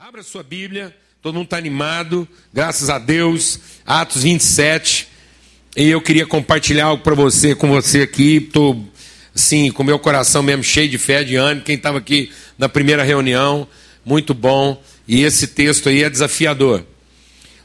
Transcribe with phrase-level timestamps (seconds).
[0.00, 3.58] Abra sua Bíblia, todo mundo está animado, graças a Deus.
[3.84, 5.08] Atos 27.
[5.76, 8.36] E eu queria compartilhar algo para você, com você aqui.
[8.36, 8.80] Estou,
[9.34, 11.64] assim, com meu coração mesmo cheio de fé, de ânimo.
[11.64, 13.66] Quem estava aqui na primeira reunião,
[14.04, 14.80] muito bom.
[15.08, 16.84] E esse texto aí é desafiador.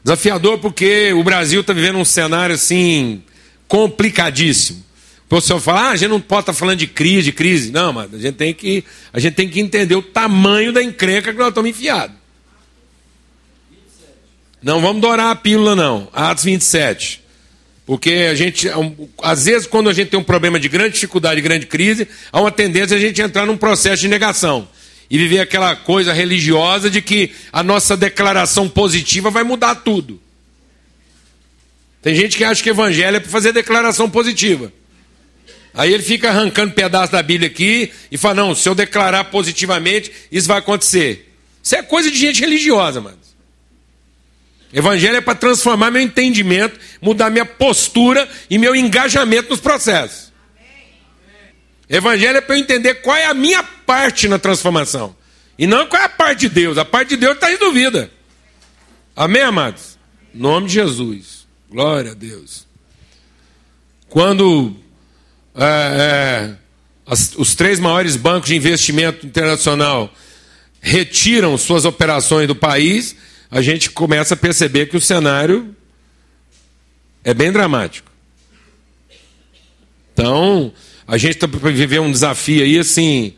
[0.02, 3.22] Desafiador porque o Brasil está vivendo um cenário assim
[3.68, 4.84] complicadíssimo.
[5.30, 7.70] O senhor fala, ah, a gente não pode estar tá falando de crise, de crise.
[7.70, 8.82] Não, mas a gente tem que,
[9.12, 12.23] a gente tem que entender o tamanho da encrenca que nós estamos enfiados.
[14.64, 16.08] Não vamos dourar a pílula, não.
[16.10, 17.22] Atos 27.
[17.84, 18.66] Porque a gente,
[19.22, 22.40] às vezes, quando a gente tem um problema de grande dificuldade, de grande crise, há
[22.40, 24.66] uma tendência a gente entrar num processo de negação.
[25.10, 30.18] E viver aquela coisa religiosa de que a nossa declaração positiva vai mudar tudo.
[32.00, 34.72] Tem gente que acha que evangelho é para fazer declaração positiva.
[35.74, 40.10] Aí ele fica arrancando pedaço da Bíblia aqui e fala: não, se eu declarar positivamente,
[40.32, 41.34] isso vai acontecer.
[41.62, 43.24] Isso é coisa de gente religiosa, mano.
[44.74, 50.32] Evangelho é para transformar meu entendimento, mudar minha postura e meu engajamento nos processos.
[51.88, 55.14] Evangelho é para eu entender qual é a minha parte na transformação.
[55.56, 56.76] E não qual é a parte de Deus.
[56.76, 58.10] A parte de Deus está resolvida.
[59.14, 59.96] Amém, amados?
[60.34, 61.46] Em nome de Jesus.
[61.70, 62.66] Glória a Deus.
[64.08, 64.74] Quando
[65.54, 66.54] é, é,
[67.06, 70.12] as, os três maiores bancos de investimento internacional
[70.80, 73.14] retiram suas operações do país,
[73.54, 75.76] a gente começa a perceber que o cenário
[77.22, 78.10] é bem dramático.
[80.12, 80.72] Então,
[81.06, 83.34] a gente está para viver um desafio aí, assim,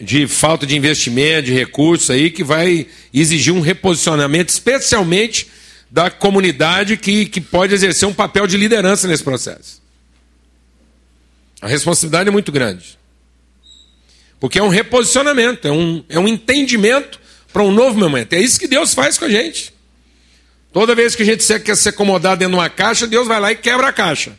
[0.00, 5.50] de falta de investimento, de recursos aí, que vai exigir um reposicionamento, especialmente
[5.90, 9.82] da comunidade que, que pode exercer um papel de liderança nesse processo.
[11.60, 12.98] A responsabilidade é muito grande.
[14.40, 17.20] Porque é um reposicionamento, é um, é um entendimento
[17.54, 18.32] para um novo momento.
[18.32, 19.72] É isso que Deus faz com a gente.
[20.72, 23.52] Toda vez que a gente quer se acomodar dentro de uma caixa, Deus vai lá
[23.52, 24.36] e quebra a caixa.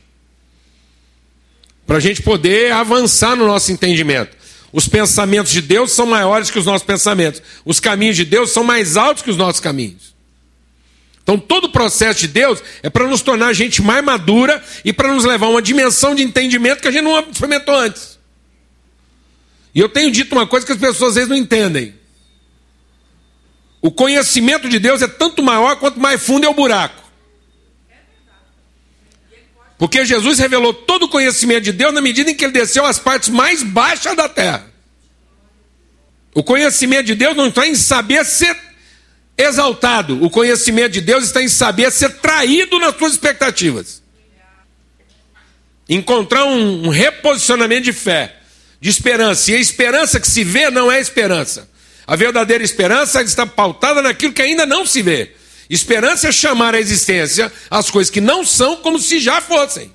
[1.88, 4.36] Para a gente poder avançar no nosso entendimento.
[4.74, 7.42] Os pensamentos de Deus são maiores que os nossos pensamentos.
[7.64, 10.14] Os caminhos de Deus são mais altos que os nossos caminhos.
[11.24, 15.14] Então, todo o processo de Deus é para nos tornar gente mais madura e para
[15.14, 18.20] nos levar a uma dimensão de entendimento que a gente não experimentou antes.
[19.74, 21.94] E eu tenho dito uma coisa que as pessoas às vezes não entendem.
[23.86, 27.04] O conhecimento de Deus é tanto maior quanto mais fundo é o buraco.
[29.78, 32.98] Porque Jesus revelou todo o conhecimento de Deus na medida em que ele desceu às
[32.98, 34.66] partes mais baixas da terra.
[36.34, 38.58] O conhecimento de Deus não está em saber ser
[39.38, 44.02] exaltado, o conhecimento de Deus está em saber ser traído nas suas expectativas.
[45.88, 48.36] Encontrar um, reposicionamento de fé,
[48.82, 49.52] de esperança.
[49.52, 51.75] E a esperança que se vê não é esperança.
[52.08, 55.32] A verdadeira esperança está pautada naquilo que ainda não se vê.
[55.70, 59.94] Esperança é chamar à existência as coisas que não são como se já fossem.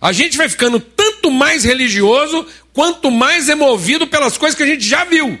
[0.00, 4.66] A gente vai ficando tanto mais religioso quanto mais é movido pelas coisas que a
[4.66, 5.38] gente já viu.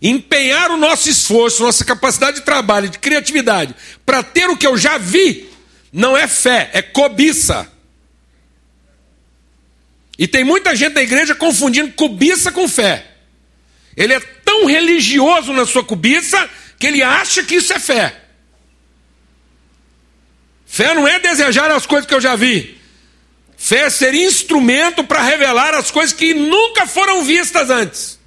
[0.00, 4.76] Empenhar o nosso esforço, nossa capacidade de trabalho, de criatividade, para ter o que eu
[4.76, 5.48] já vi,
[5.92, 7.70] não é fé, é cobiça.
[10.18, 13.06] E tem muita gente da igreja confundindo cobiça com fé.
[13.96, 16.48] Ele é tão religioso na sua cobiça
[16.78, 18.20] que ele acha que isso é fé.
[20.66, 22.80] Fé não é desejar as coisas que eu já vi.
[23.56, 28.18] Fé é ser instrumento para revelar as coisas que nunca foram vistas antes.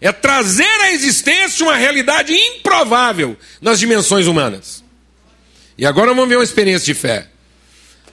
[0.00, 4.82] É trazer à existência uma realidade improvável nas dimensões humanas.
[5.76, 7.28] E agora vamos ver uma experiência de fé.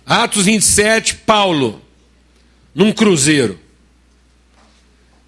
[0.07, 1.81] Atos 27, Paulo,
[2.73, 3.59] num cruzeiro.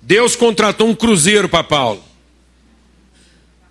[0.01, 2.01] Deus contratou um cruzeiro para Paulo.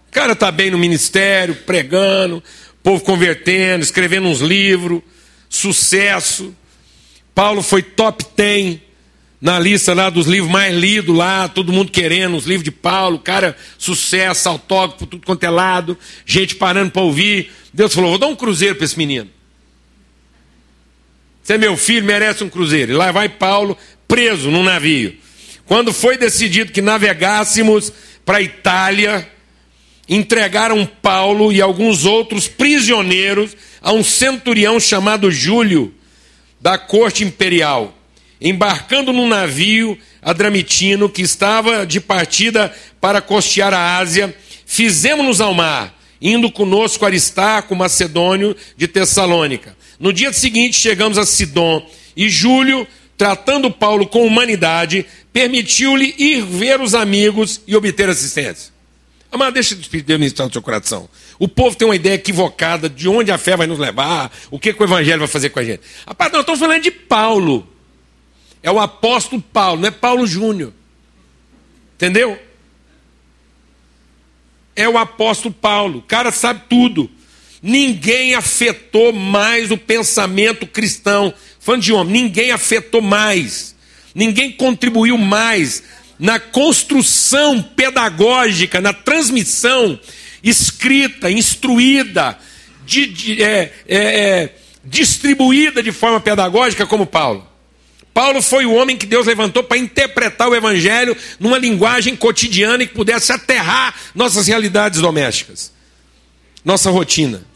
[0.06, 2.44] O cara está bem no ministério, pregando,
[2.82, 5.00] povo convertendo, escrevendo uns livros,
[5.48, 6.54] sucesso.
[7.34, 8.78] Paulo foi top 10
[9.40, 13.19] na lista lá dos livros mais lidos lá, todo mundo querendo os livros de Paulo,
[13.19, 15.96] cara, sucesso, autógrafo, tudo quanto é lado,
[16.26, 17.50] gente parando para ouvir.
[17.72, 19.38] Deus falou: vou dar um cruzeiro para esse menino.
[21.48, 22.92] Você é meu filho, merece um cruzeiro.
[22.92, 23.74] E lá vai Paulo
[24.06, 25.16] preso num navio.
[25.64, 27.90] Quando foi decidido que navegássemos
[28.22, 29.26] para a Itália,
[30.06, 35.94] entregaram Paulo e alguns outros prisioneiros a um centurião chamado Júlio,
[36.60, 37.96] da corte imperial,
[38.38, 44.36] embarcando num navio adramitino que estava de partida para costear a Ásia,
[44.66, 49.77] fizemos-nos ao mar, indo conosco Aristarco, macedônio de Tessalônica.
[49.98, 51.84] No dia seguinte chegamos a Sidom
[52.16, 52.86] e Júlio
[53.16, 58.72] tratando Paulo com humanidade, permitiu-lhe ir ver os amigos e obter assistência.
[59.30, 61.08] Amado, deixa o Espírito de Deus ministrar no seu coração.
[61.38, 64.72] O povo tem uma ideia equivocada de onde a fé vai nos levar, o que,
[64.72, 65.82] que o Evangelho vai fazer com a gente.
[66.06, 67.68] Rapaz, nós estamos falando de Paulo.
[68.62, 70.72] É o apóstolo Paulo, não é Paulo Júnior.
[71.96, 72.38] Entendeu?
[74.74, 75.98] É o apóstolo Paulo.
[75.98, 77.10] O cara sabe tudo.
[77.62, 81.32] Ninguém afetou mais o pensamento cristão.
[81.58, 83.75] Falando de homem, ninguém afetou mais.
[84.14, 85.82] Ninguém contribuiu mais
[86.19, 89.99] na construção pedagógica, na transmissão
[90.43, 92.38] escrita, instruída,
[92.84, 97.46] de, de, é, é, é, distribuída de forma pedagógica como Paulo.
[98.14, 102.87] Paulo foi o homem que Deus levantou para interpretar o Evangelho numa linguagem cotidiana e
[102.87, 105.72] que pudesse aterrar nossas realidades domésticas,
[106.64, 107.47] nossa rotina.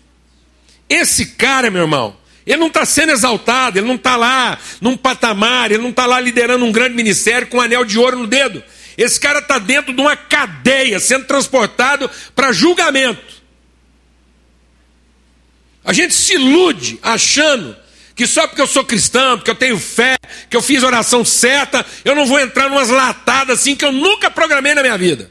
[0.93, 2.15] Esse cara, meu irmão,
[2.47, 6.21] ele não está sendo exaltado, ele não está lá num patamar, ele não está lá
[6.21, 8.63] liderando um grande ministério com um anel de ouro no dedo.
[8.99, 13.41] Esse cara está dentro de uma cadeia, sendo transportado para julgamento.
[15.83, 17.75] A gente se ilude achando
[18.15, 20.17] que só porque eu sou cristão, porque eu tenho fé,
[20.51, 24.31] que eu fiz oração certa, eu não vou entrar numas latadas assim que eu nunca
[24.31, 25.31] programei na minha vida.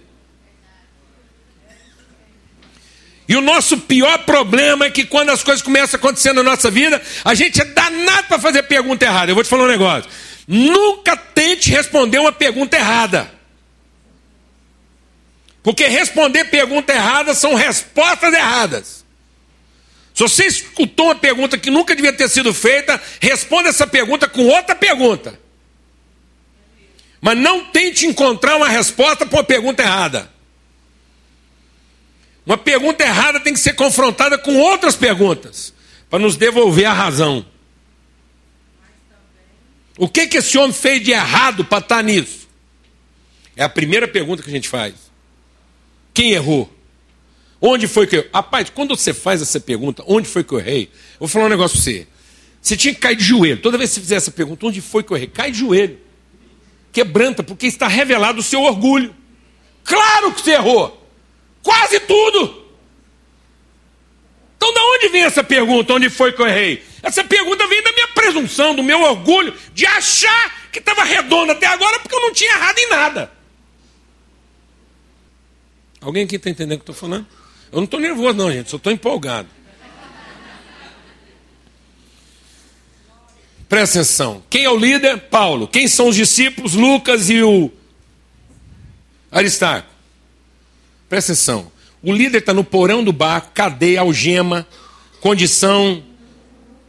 [3.31, 6.69] E o nosso pior problema é que quando as coisas começam a acontecer na nossa
[6.69, 9.31] vida, a gente é danado para fazer pergunta errada.
[9.31, 10.11] Eu vou te falar um negócio.
[10.45, 13.33] Nunca tente responder uma pergunta errada.
[15.63, 19.05] Porque responder pergunta errada são respostas erradas.
[20.13, 24.45] Se você escutou uma pergunta que nunca devia ter sido feita, responda essa pergunta com
[24.45, 25.39] outra pergunta.
[27.21, 30.29] Mas não tente encontrar uma resposta para uma pergunta errada.
[32.45, 35.73] Uma pergunta errada tem que ser confrontada com outras perguntas,
[36.09, 37.45] para nos devolver a razão.
[39.97, 42.47] O que, que esse homem fez de errado para estar nisso?
[43.55, 44.95] É a primeira pergunta que a gente faz.
[46.13, 46.71] Quem errou?
[47.59, 48.27] Onde foi que eu.
[48.33, 50.89] Rapaz, quando você faz essa pergunta, onde foi que eu errei?
[51.19, 52.07] Vou falar um negócio para você.
[52.59, 53.61] Você tinha que cair de joelho.
[53.61, 55.27] Toda vez que você fizer essa pergunta, onde foi que eu errei?
[55.27, 55.99] Cai de joelho.
[56.91, 59.15] Quebranta, porque está revelado o seu orgulho.
[59.83, 61.00] Claro que você errou.
[61.63, 62.61] Quase tudo.
[64.57, 65.93] Então, de onde vem essa pergunta?
[65.93, 66.83] Onde foi que eu errei?
[67.01, 71.65] Essa pergunta vem da minha presunção, do meu orgulho, de achar que estava redondo até
[71.65, 73.31] agora porque eu não tinha errado em nada.
[75.99, 77.27] Alguém aqui está entendendo o que eu estou falando?
[77.71, 79.47] Eu não estou nervoso, não, gente, só estou empolgado.
[83.69, 84.43] Presta atenção.
[84.49, 85.17] Quem é o líder?
[85.29, 85.67] Paulo.
[85.67, 86.73] Quem são os discípulos?
[86.73, 87.71] Lucas e o
[89.31, 89.90] Aristarco.
[91.11, 91.69] Presta atenção.
[92.01, 94.65] O líder está no porão do barco, cadeia, algema,
[95.19, 96.01] condição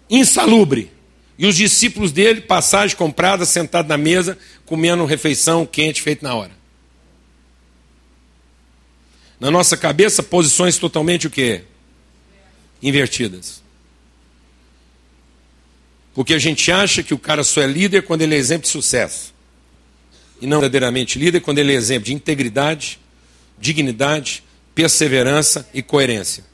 [0.09, 0.93] insalubre.
[1.37, 6.53] E os discípulos dele, passagem comprada, sentado na mesa, comendo refeição quente feita na hora.
[9.41, 11.65] Na nossa cabeça, posições totalmente o quê?
[12.81, 13.61] Invertidas.
[16.15, 18.69] Porque a gente acha que o cara só é líder quando ele é exemplo de
[18.69, 19.35] sucesso.
[20.41, 23.01] E não verdadeiramente líder quando ele é exemplo de integridade,
[23.63, 24.43] dignidade,
[24.75, 26.45] perseverança e coerência.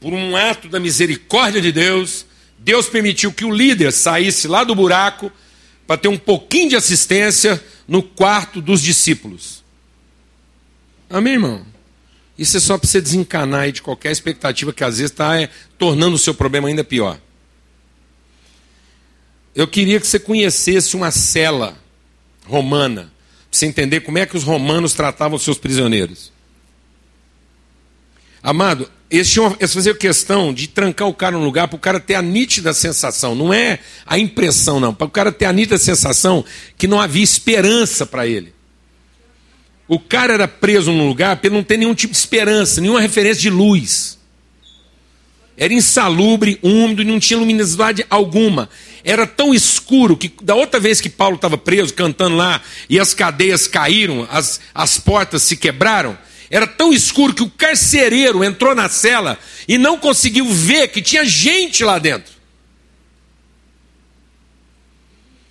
[0.00, 2.26] Por um ato da misericórdia de Deus,
[2.58, 5.30] Deus permitiu que o líder saísse lá do buraco
[5.86, 9.62] para ter um pouquinho de assistência no quarto dos discípulos.
[11.08, 11.64] Amém, irmão?
[12.36, 15.48] Isso é só para você desencanar de qualquer expectativa que às vezes está é,
[15.78, 17.20] tornando o seu problema ainda pior.
[19.54, 21.78] Eu queria que você conhecesse uma cela
[22.46, 23.12] romana
[23.50, 26.32] você entender como é que os romanos tratavam seus prisioneiros.
[28.42, 31.98] Amado, eles, tinham, eles faziam questão de trancar o cara no lugar para o cara
[31.98, 35.78] ter a nítida sensação, não é a impressão, não, para o cara ter a nítida
[35.78, 36.44] sensação
[36.78, 38.54] que não havia esperança para ele.
[39.88, 43.00] O cara era preso num lugar para ele não ter nenhum tipo de esperança, nenhuma
[43.00, 44.19] referência de luz.
[45.60, 48.68] Era insalubre, úmido não tinha luminosidade alguma
[49.04, 53.14] era tão escuro que da outra vez que Paulo estava preso, cantando lá, e as
[53.14, 56.16] cadeias caíram, as, as portas se quebraram,
[56.50, 59.38] era tão escuro que o carcereiro entrou na cela
[59.68, 62.32] e não conseguiu ver que tinha gente lá dentro.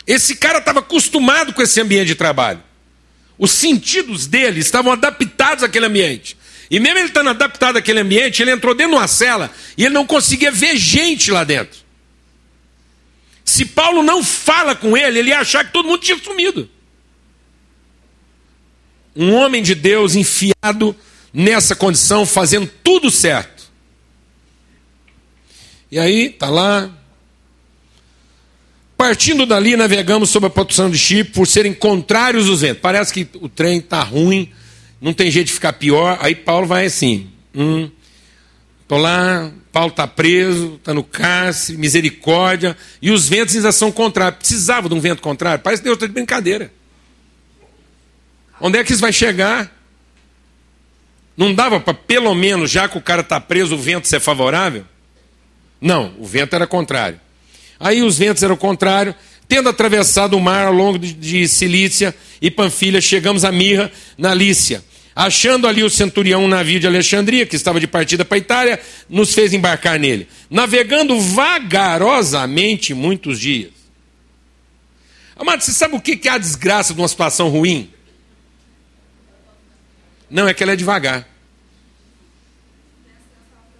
[0.05, 2.61] Esse cara estava acostumado com esse ambiente de trabalho.
[3.37, 6.35] Os sentidos dele estavam adaptados àquele ambiente.
[6.69, 9.93] E mesmo ele estando adaptado àquele ambiente, ele entrou dentro de uma cela e ele
[9.93, 11.79] não conseguia ver gente lá dentro.
[13.43, 16.69] Se Paulo não fala com ele, ele ia achar que todo mundo tinha sumido.
[19.15, 20.95] Um homem de Deus enfiado
[21.33, 23.63] nessa condição, fazendo tudo certo.
[25.91, 26.91] E aí, tá lá.
[28.95, 32.81] Partindo dali, navegamos sob a proteção de Chipre por serem contrários os ventos.
[32.81, 34.51] Parece que o trem está ruim,
[35.01, 36.17] não tem jeito de ficar pior.
[36.21, 37.89] Aí Paulo vai assim: hum,
[38.87, 44.39] tô lá, Paulo está preso, está no cárcere, misericórdia, e os ventos ainda são contrários.
[44.39, 45.63] Precisava de um vento contrário?
[45.63, 46.71] Parece que Deus está de brincadeira.
[48.59, 49.73] Onde é que isso vai chegar?
[51.37, 54.83] Não dava para, pelo menos, já que o cara está preso, o vento ser favorável?
[55.79, 57.19] Não, o vento era contrário.
[57.79, 59.15] Aí os ventos eram contrários.
[59.47, 64.83] Tendo atravessado o mar ao longo de Cilícia e Panfilha, chegamos a Mirra, na Lícia.
[65.15, 68.79] Achando ali o centurião um navio de Alexandria, que estava de partida para a Itália,
[69.09, 70.27] nos fez embarcar nele.
[70.49, 73.71] Navegando vagarosamente muitos dias.
[75.35, 77.91] Amado, você sabe o que é a desgraça de uma situação ruim?
[80.29, 81.27] Não, é que ela é devagar.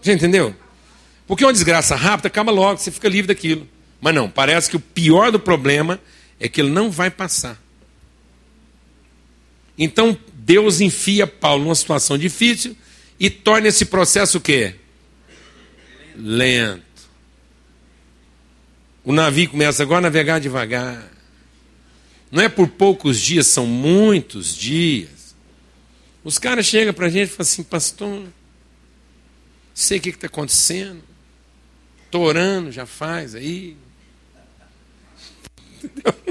[0.01, 0.55] Já entendeu?
[1.27, 3.67] Porque uma desgraça rápida acaba logo, você fica livre daquilo.
[4.01, 6.00] Mas não, parece que o pior do problema
[6.39, 7.62] é que ele não vai passar.
[9.77, 10.17] Então
[10.50, 12.75] Deus enfia Paulo numa situação difícil
[13.20, 14.74] e torna esse processo o quê?
[16.15, 16.82] Lento.
[19.03, 21.08] O navio começa agora a navegar devagar.
[22.32, 25.36] Não é por poucos dias, são muitos dias.
[26.24, 28.25] Os caras chegam para a gente e falam assim, pastor,
[29.72, 31.03] sei o que está acontecendo.
[32.06, 33.77] Estou orando, já faz aí.
[35.84, 36.15] Entendeu?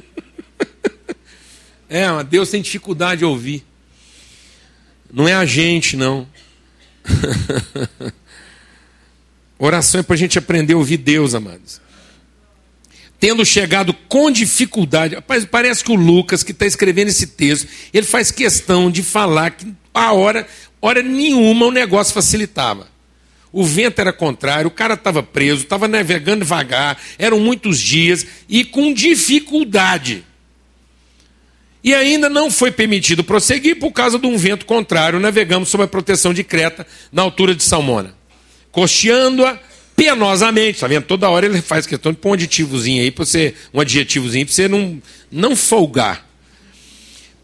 [1.91, 3.65] É, Deus tem dificuldade de ouvir.
[5.13, 6.27] Não é a gente, não.
[9.59, 11.81] Oração é para a gente aprender a ouvir Deus, amados.
[13.19, 18.07] Tendo chegado com dificuldade, rapaz, parece que o Lucas, que está escrevendo esse texto, ele
[18.07, 20.47] faz questão de falar que a hora,
[20.81, 22.87] hora nenhuma o negócio facilitava.
[23.51, 28.65] O vento era contrário, o cara estava preso, estava navegando devagar, eram muitos dias e
[28.65, 30.25] com dificuldade.
[31.83, 35.21] E ainda não foi permitido prosseguir por causa de um vento contrário.
[35.21, 38.15] Navegamos sob a proteção de Creta, na altura de Salmona.
[38.73, 39.59] Costeando-a
[39.95, 40.77] penosamente.
[40.77, 41.05] Está vendo?
[41.05, 44.55] Toda hora ele faz questão de pôr um aditivozinho aí, para você, um adjetivozinho, para
[44.55, 46.27] você não, não folgar.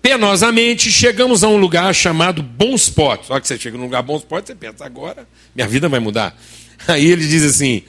[0.00, 3.24] Penosamente, chegamos a um lugar chamado Bom Spot.
[3.24, 6.36] Só que você chega num lugar Bom Spot, você pensa, agora minha vida vai mudar.
[6.86, 7.82] Aí ele diz assim: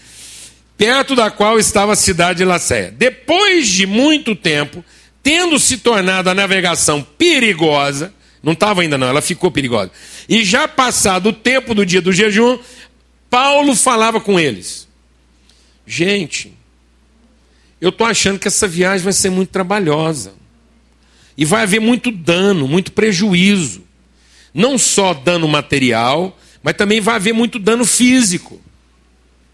[0.77, 2.93] perto da qual estava a cidade de Lacéia.
[2.97, 4.83] Depois de muito tempo,
[5.25, 8.13] tendo se tornado a navegação perigosa,
[8.43, 9.89] não estava ainda não, ela ficou perigosa.
[10.29, 12.59] E já passado o tempo do dia do jejum,
[13.27, 14.87] Paulo falava com eles.
[15.83, 16.53] Gente,
[17.81, 20.35] eu estou achando que essa viagem vai ser muito trabalhosa.
[21.35, 23.81] E vai haver muito dano, muito prejuízo.
[24.53, 28.61] Não só dano material, mas também vai haver muito dano físico.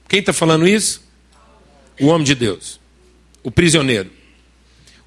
[0.09, 1.01] Quem está falando isso?
[1.97, 2.77] O homem de Deus,
[3.41, 4.19] o prisioneiro.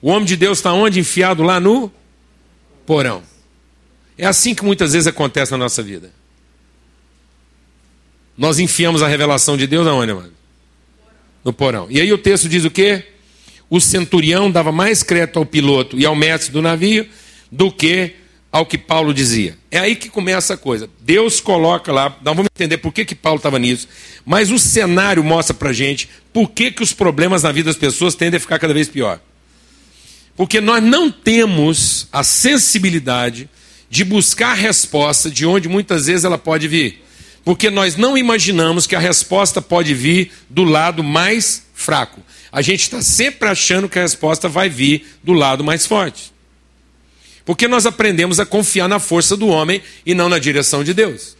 [0.04, 1.00] O homem de Deus está onde?
[1.00, 1.90] Enfiado lá no
[2.84, 3.22] porão.
[4.18, 6.12] É assim que muitas vezes acontece na nossa vida.
[8.36, 10.32] Nós enfiamos a revelação de Deus aonde, mano?
[11.42, 11.86] No porão.
[11.88, 13.02] E aí o texto diz o quê?
[13.70, 17.08] O centurião dava mais crédito ao piloto e ao mestre do navio
[17.50, 18.14] do que
[18.52, 19.56] ao que Paulo dizia.
[19.70, 20.86] É aí que começa a coisa.
[21.00, 23.88] Deus coloca lá, nós vamos entender por que, que Paulo estava nisso,
[24.22, 28.14] mas o cenário mostra para gente por que, que os problemas na vida das pessoas
[28.14, 29.18] tendem a ficar cada vez pior.
[30.36, 33.48] Porque nós não temos a sensibilidade
[33.88, 37.02] de buscar a resposta de onde muitas vezes ela pode vir.
[37.44, 42.22] Porque nós não imaginamos que a resposta pode vir do lado mais fraco.
[42.50, 46.32] A gente está sempre achando que a resposta vai vir do lado mais forte.
[47.44, 51.36] Porque nós aprendemos a confiar na força do homem e não na direção de Deus.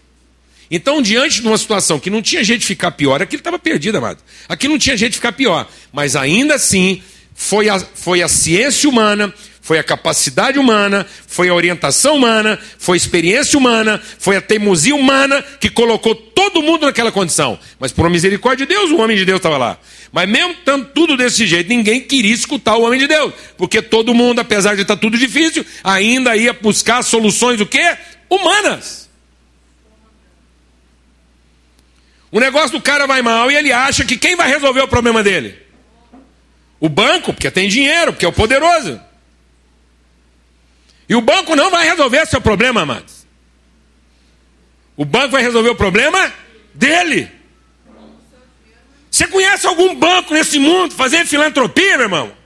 [0.71, 3.97] Então, diante de uma situação que não tinha jeito de ficar pior, aquilo estava perdido,
[3.97, 4.19] amado.
[4.49, 5.69] Aquilo não tinha jeito de ficar pior.
[5.93, 7.03] Mas ainda assim,
[7.35, 12.97] foi a, foi a ciência humana, foi a capacidade humana, foi a orientação humana, foi
[12.97, 17.59] a experiência humana, foi a teimosia humana que colocou todo mundo naquela condição.
[17.81, 19.79] Mas por misericórdia de Deus, o homem de Deus estava lá.
[20.13, 23.33] Mas mesmo estando tudo desse jeito, ninguém queria escutar o homem de Deus.
[23.57, 27.97] Porque todo mundo, apesar de estar tudo difícil, ainda ia buscar soluções o quê?
[28.29, 29.09] Humanas.
[32.31, 35.23] O negócio do cara vai mal e ele acha que quem vai resolver o problema
[35.23, 35.64] dele?
[36.85, 39.01] O banco, porque tem dinheiro, porque é o poderoso.
[41.09, 43.27] E o banco não vai resolver seu problema, amados.
[44.95, 46.31] O banco vai resolver o problema
[46.75, 47.33] dele.
[49.11, 52.37] Você conhece algum banco nesse mundo fazendo filantropia, meu irmão?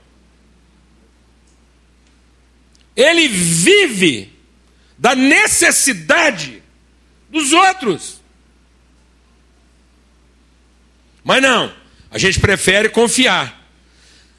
[2.95, 4.33] Ele vive
[4.97, 6.63] da necessidade
[7.29, 8.21] dos outros.
[11.25, 11.75] Mas não,
[12.09, 13.58] a gente prefere confiar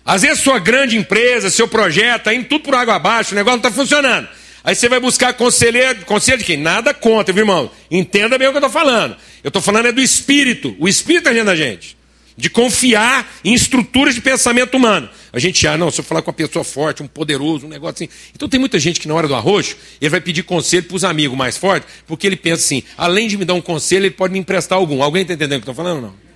[0.05, 3.61] Às vezes sua grande empresa, seu projeto, está indo tudo por água abaixo, o negócio
[3.61, 4.29] não está funcionando.
[4.63, 6.57] Aí você vai buscar conselheiro, conselho de quem?
[6.57, 7.71] Nada contra, viu, irmão?
[7.91, 9.17] Entenda bem o que eu estou falando.
[9.43, 10.77] Eu estou falando é do espírito.
[10.79, 11.97] O espírito está dentro da gente.
[12.37, 15.09] De confiar em estruturas de pensamento humano.
[15.33, 18.05] A gente, ah, não, se eu falar com uma pessoa forte, um poderoso, um negócio
[18.05, 18.09] assim.
[18.35, 21.05] Então tem muita gente que na hora do arroxo, ele vai pedir conselho para os
[21.05, 24.33] amigos mais fortes, porque ele pensa assim, além de me dar um conselho, ele pode
[24.33, 25.03] me emprestar algum.
[25.03, 26.30] Alguém está entendendo o que eu estou falando não?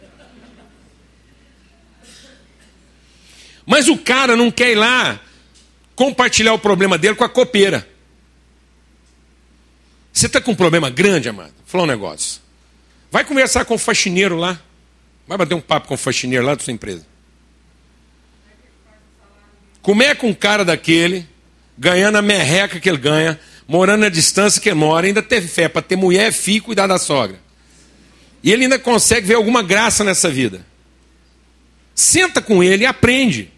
[3.67, 5.21] Mas o cara não quer ir lá
[5.95, 7.89] compartilhar o problema dele com a copeira.
[10.13, 11.53] Você está com um problema grande, amado?
[11.59, 12.41] Vou falar um negócio.
[13.11, 14.61] Vai conversar com o faxineiro lá.
[15.27, 17.07] Vai bater um papo com o faxineiro lá da sua empresa.
[19.81, 21.27] Como é que um cara daquele,
[21.77, 25.69] ganhando a merreca que ele ganha, morando na distância que ele mora, ainda teve fé
[25.69, 27.39] para ter mulher, filho e cuidar da sogra?
[28.43, 30.65] E ele ainda consegue ver alguma graça nessa vida.
[31.95, 33.51] Senta com ele e aprende.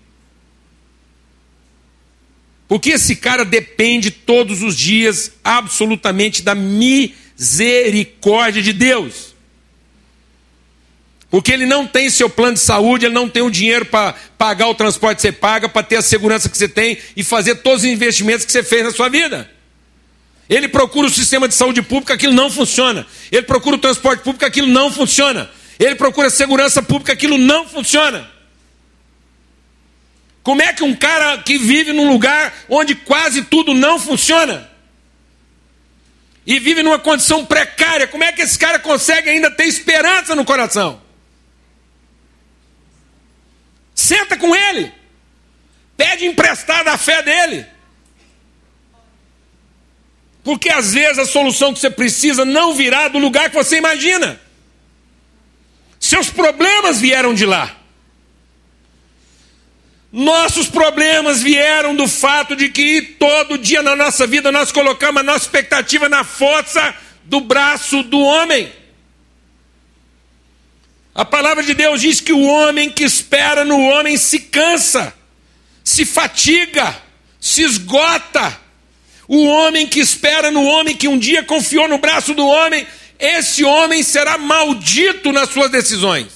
[2.68, 9.36] Porque esse cara depende todos os dias absolutamente da misericórdia de Deus.
[11.30, 14.68] Porque ele não tem seu plano de saúde, ele não tem o dinheiro para pagar
[14.68, 17.82] o transporte que você paga, para ter a segurança que você tem e fazer todos
[17.82, 19.50] os investimentos que você fez na sua vida.
[20.48, 23.04] Ele procura o sistema de saúde pública, aquilo não funciona.
[23.32, 25.50] Ele procura o transporte público, aquilo não funciona.
[25.78, 28.30] Ele procura a segurança pública, aquilo não funciona.
[30.46, 34.70] Como é que um cara que vive num lugar onde quase tudo não funciona
[36.46, 40.44] e vive numa condição precária, como é que esse cara consegue ainda ter esperança no
[40.44, 41.02] coração?
[43.92, 44.92] Senta com ele,
[45.96, 47.66] pede emprestada a fé dele.
[50.44, 54.40] Porque às vezes a solução que você precisa não virá do lugar que você imagina.
[55.98, 57.85] Seus problemas vieram de lá.
[60.12, 65.24] Nossos problemas vieram do fato de que todo dia na nossa vida nós colocamos a
[65.24, 66.94] nossa expectativa na força
[67.24, 68.72] do braço do homem.
[71.14, 75.12] A palavra de Deus diz que o homem que espera no homem se cansa,
[75.82, 76.94] se fatiga,
[77.40, 78.60] se esgota.
[79.26, 82.86] O homem que espera no homem, que um dia confiou no braço do homem,
[83.18, 86.35] esse homem será maldito nas suas decisões.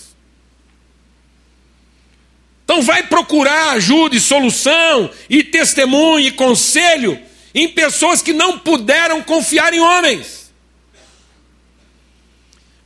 [2.71, 7.21] Então vai procurar ajuda e solução, e testemunho e conselho
[7.53, 10.53] em pessoas que não puderam confiar em homens.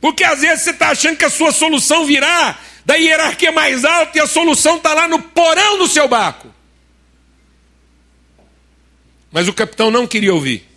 [0.01, 4.17] Porque às vezes você está achando que a sua solução virá da hierarquia mais alta
[4.17, 6.51] e a solução está lá no porão do seu barco.
[9.31, 10.67] Mas o capitão não queria ouvir.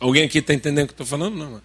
[0.00, 1.36] Alguém aqui está entendendo o que estou falando?
[1.36, 1.62] Não.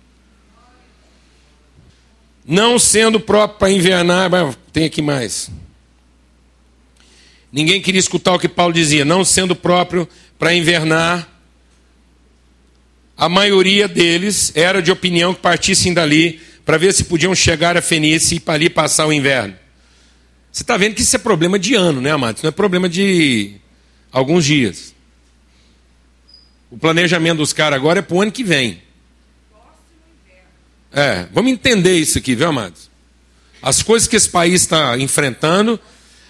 [2.46, 4.30] Não sendo próprio para invernar,
[4.72, 5.50] tem aqui mais.
[7.52, 10.08] Ninguém queria escutar o que Paulo dizia, não sendo próprio
[10.38, 11.28] para invernar.
[13.18, 17.82] A maioria deles era de opinião que partissem dali para ver se podiam chegar a
[17.82, 19.56] Fenícia e para ali passar o inverno.
[20.52, 22.42] Você está vendo que isso é problema de ano, né, amados?
[22.44, 23.56] Não é problema de
[24.12, 24.94] alguns dias.
[26.72, 28.82] O planejamento dos caras agora é para o ano que vem.
[30.92, 32.90] É, vamos entender isso aqui, viu, amados?
[33.62, 35.80] As coisas que esse país está enfrentando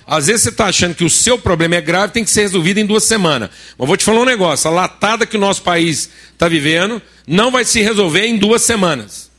[0.09, 2.79] às vezes você está achando que o seu problema é grave, tem que ser resolvido
[2.79, 3.51] em duas semanas.
[3.77, 7.51] Mas vou te falar um negócio: a latada que o nosso país está vivendo não
[7.51, 9.29] vai se resolver em duas semanas.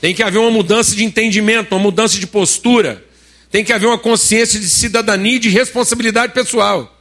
[0.00, 3.04] Tem que haver uma mudança de entendimento, uma mudança de postura.
[3.50, 6.98] Tem que haver uma consciência de cidadania e de responsabilidade pessoal.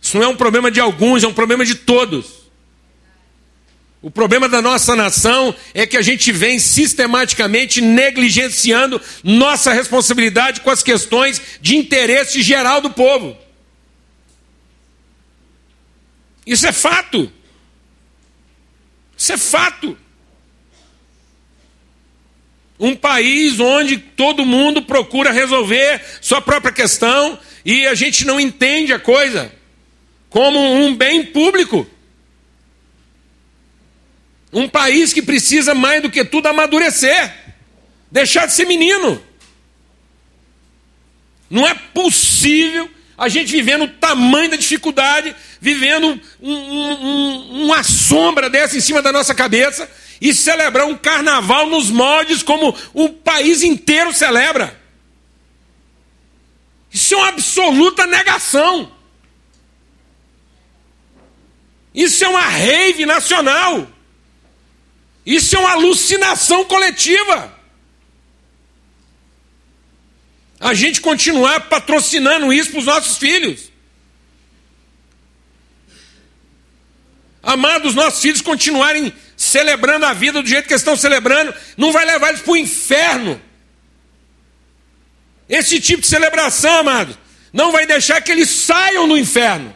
[0.00, 2.41] Isso não é um problema de alguns, é um problema de todos.
[4.02, 10.70] O problema da nossa nação é que a gente vem sistematicamente negligenciando nossa responsabilidade com
[10.70, 13.38] as questões de interesse geral do povo.
[16.44, 17.30] Isso é fato.
[19.16, 19.96] Isso é fato.
[22.80, 28.92] Um país onde todo mundo procura resolver sua própria questão e a gente não entende
[28.92, 29.52] a coisa
[30.28, 31.86] como um bem público.
[34.52, 37.34] Um país que precisa mais do que tudo amadurecer,
[38.10, 39.22] deixar de ser menino.
[41.48, 48.50] Não é possível a gente vivendo o tamanho da dificuldade, vivendo um, um, uma sombra
[48.50, 49.88] dessa em cima da nossa cabeça
[50.20, 54.80] e celebrar um carnaval nos moldes como o país inteiro celebra.
[56.90, 58.90] Isso é uma absoluta negação.
[61.94, 63.86] Isso é uma rave nacional.
[65.24, 67.58] Isso é uma alucinação coletiva.
[70.58, 73.72] A gente continuar patrocinando isso para os nossos filhos.
[77.42, 82.04] Amados, nossos filhos continuarem celebrando a vida do jeito que eles estão celebrando, não vai
[82.04, 83.42] levar eles para o inferno.
[85.48, 87.18] Esse tipo de celebração, amados,
[87.52, 89.74] não vai deixar que eles saiam do inferno.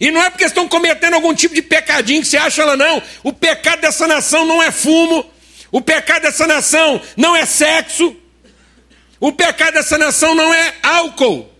[0.00, 3.02] E não é porque estão cometendo algum tipo de pecadinho que você acha lá, não.
[3.22, 5.30] O pecado dessa nação não é fumo.
[5.70, 8.16] O pecado dessa nação não é sexo.
[9.20, 11.52] O pecado dessa nação não é álcool.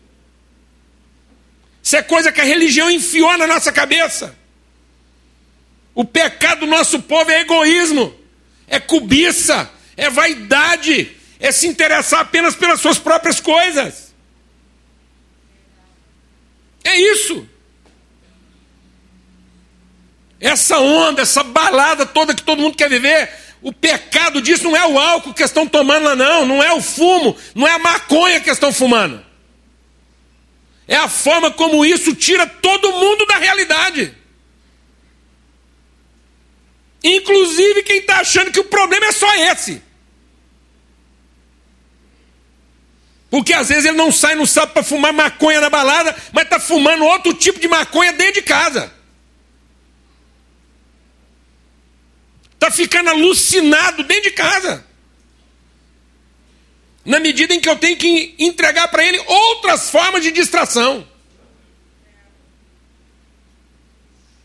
[1.82, 4.34] Isso é coisa que a religião enfiou na nossa cabeça.
[5.94, 8.14] O pecado do nosso povo é egoísmo,
[8.68, 14.14] é cobiça, é vaidade, é se interessar apenas pelas suas próprias coisas.
[16.82, 17.46] É isso.
[20.40, 24.86] Essa onda, essa balada toda que todo mundo quer viver, o pecado disso não é
[24.86, 28.40] o álcool que estão tomando lá, não, não é o fumo, não é a maconha
[28.40, 29.22] que estão fumando.
[30.88, 34.14] É a forma como isso tira todo mundo da realidade.
[37.04, 39.82] Inclusive quem está achando que o problema é só esse.
[43.30, 46.58] Porque às vezes ele não sai no sábado para fumar maconha na balada, mas está
[46.58, 48.99] fumando outro tipo de maconha dentro de casa.
[52.60, 54.84] Está ficando alucinado dentro de casa.
[57.06, 61.08] Na medida em que eu tenho que entregar para ele outras formas de distração.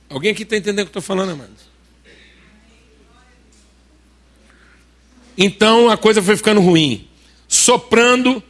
[0.09, 1.65] Alguém aqui está entendendo o que eu estou falando, amados?
[5.37, 7.09] Então a coisa foi ficando ruim.
[7.49, 8.41] Soprando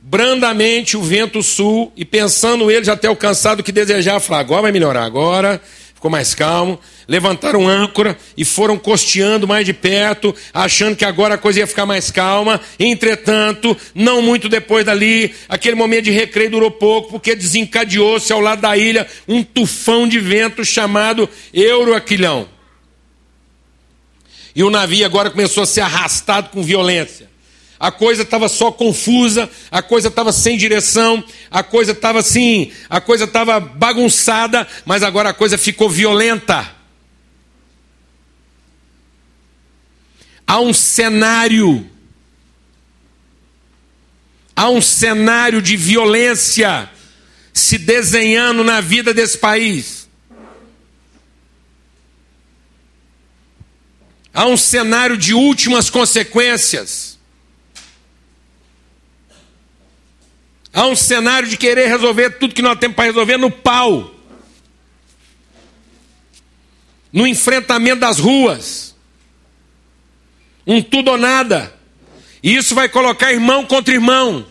[0.00, 4.62] brandamente o vento sul e pensando ele já ter alcançado o que desejava, falar, agora
[4.62, 5.60] vai melhorar, agora
[6.00, 11.38] ficou mais calmo, levantaram âncora e foram costeando mais de perto, achando que agora a
[11.38, 12.58] coisa ia ficar mais calma.
[12.78, 18.62] Entretanto, não muito depois dali, aquele momento de recreio durou pouco, porque desencadeou-se ao lado
[18.62, 22.48] da ilha um tufão de vento chamado Euroaquilhão.
[24.56, 27.29] E o navio agora começou a ser arrastado com violência
[27.80, 33.00] a coisa estava só confusa, a coisa estava sem direção, a coisa estava assim, a
[33.00, 36.76] coisa estava bagunçada, mas agora a coisa ficou violenta.
[40.46, 41.88] Há um cenário,
[44.54, 46.90] há um cenário de violência
[47.54, 50.06] se desenhando na vida desse país.
[54.34, 57.19] Há um cenário de últimas consequências.
[60.72, 64.14] Há um cenário de querer resolver tudo que nós temos para resolver no pau.
[67.12, 68.94] No enfrentamento das ruas.
[70.66, 71.74] Um tudo ou nada.
[72.42, 74.46] E isso vai colocar irmão contra irmão.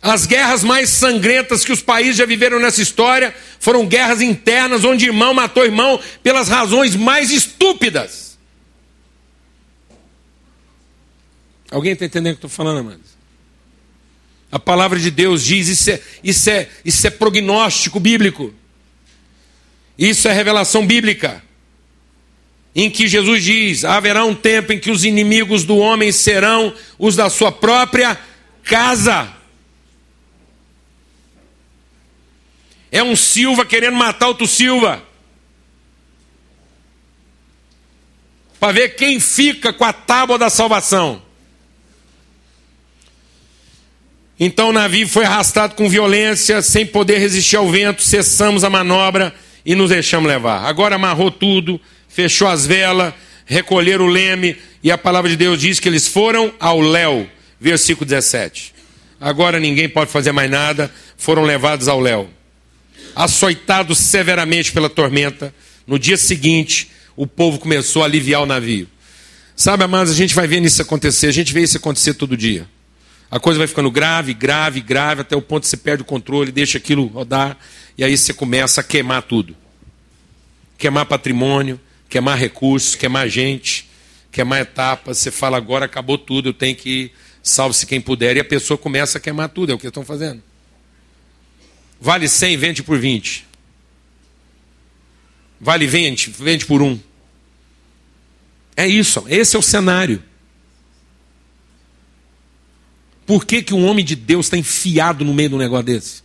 [0.00, 5.06] As guerras mais sangrentas que os países já viveram nessa história foram guerras internas, onde
[5.06, 8.27] irmão matou irmão pelas razões mais estúpidas.
[11.70, 13.18] Alguém está entendendo o que estou falando, amados?
[14.50, 18.54] A palavra de Deus diz, isso é, isso, é, isso é prognóstico bíblico.
[19.98, 21.42] Isso é revelação bíblica.
[22.74, 27.16] Em que Jesus diz: haverá um tempo em que os inimigos do homem serão os
[27.16, 28.18] da sua própria
[28.62, 29.34] casa.
[32.90, 35.02] É um Silva querendo matar outro Silva.
[38.58, 41.27] Para ver quem fica com a tábua da salvação.
[44.40, 49.34] Então o navio foi arrastado com violência, sem poder resistir ao vento, cessamos a manobra
[49.66, 50.64] e nos deixamos levar.
[50.64, 53.12] Agora amarrou tudo, fechou as velas,
[53.44, 57.28] recolheram o leme, e a palavra de Deus diz que eles foram ao léu.
[57.60, 58.72] Versículo 17.
[59.20, 62.30] Agora ninguém pode fazer mais nada, foram levados ao léu.
[63.16, 65.52] Açoitados severamente pela tormenta,
[65.84, 68.86] no dia seguinte, o povo começou a aliviar o navio.
[69.56, 72.68] Sabe, amados, a gente vai vendo isso acontecer, a gente vê isso acontecer todo dia.
[73.30, 76.50] A coisa vai ficando grave, grave, grave, até o ponto que você perde o controle,
[76.50, 77.58] deixa aquilo rodar,
[77.96, 79.54] e aí você começa a queimar tudo.
[80.78, 83.88] Queimar patrimônio, queimar recursos, queimar gente,
[84.30, 85.18] queimar etapas.
[85.18, 87.10] Você fala, agora acabou tudo, eu tenho que
[87.42, 88.36] salve-se quem puder.
[88.36, 90.42] E a pessoa começa a queimar tudo, é o que estão fazendo.
[92.00, 93.46] Vale 100, vende por 20.
[95.60, 96.98] Vale 20, vende por um.
[98.76, 100.22] É isso, esse é o cenário.
[103.28, 106.22] Por que, que um homem de Deus está enfiado no meio de um negócio desse?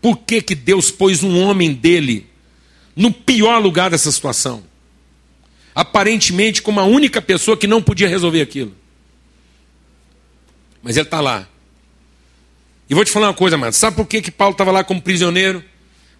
[0.00, 2.28] Por que, que Deus pôs um homem dele
[2.94, 4.70] no pior lugar dessa situação?
[5.74, 8.74] aparentemente como a única pessoa que não podia resolver aquilo.
[10.82, 11.48] Mas ele está lá.
[12.88, 13.72] E vou te falar uma coisa, mano.
[13.72, 15.64] Sabe por que, que Paulo estava lá como prisioneiro?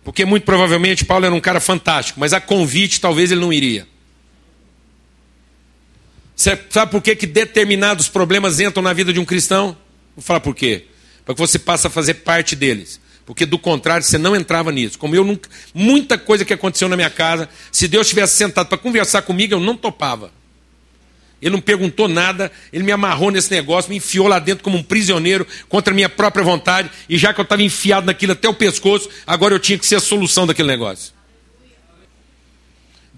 [0.05, 3.87] Porque muito provavelmente Paulo era um cara fantástico, mas a convite talvez ele não iria.
[6.41, 9.77] Sabe por que, que determinados problemas entram na vida de um cristão?
[10.17, 10.87] Vou falar por quê.
[11.23, 12.99] Para que você passe a fazer parte deles.
[13.27, 14.99] Porque do contrário, você não entrava nisso.
[14.99, 15.51] Como eu nunca.
[15.75, 19.61] Muita coisa que aconteceu na minha casa, se Deus tivesse sentado para conversar comigo, eu
[19.61, 20.33] não topava.
[21.43, 24.83] Ele não perguntou nada, ele me amarrou nesse negócio, me enfiou lá dentro como um
[24.83, 28.55] prisioneiro contra a minha própria vontade, e já que eu estava enfiado naquilo até o
[28.55, 31.13] pescoço, agora eu tinha que ser a solução daquele negócio.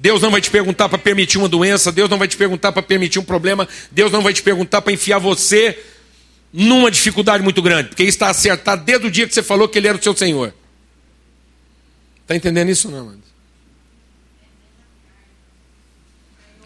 [0.02, 2.82] Deus não vai te perguntar para permitir uma doença, Deus não vai te perguntar para
[2.82, 5.78] permitir um problema, Deus não vai te perguntar para enfiar você
[6.52, 9.86] numa dificuldade muito grande, porque está acertado desde o dia que você falou que Ele
[9.86, 10.52] era o seu Senhor.
[12.22, 13.22] Está entendendo isso não, mano?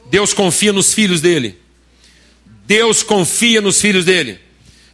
[0.06, 1.58] Deus confia nos filhos dele.
[2.66, 4.40] Deus confia nos filhos dele.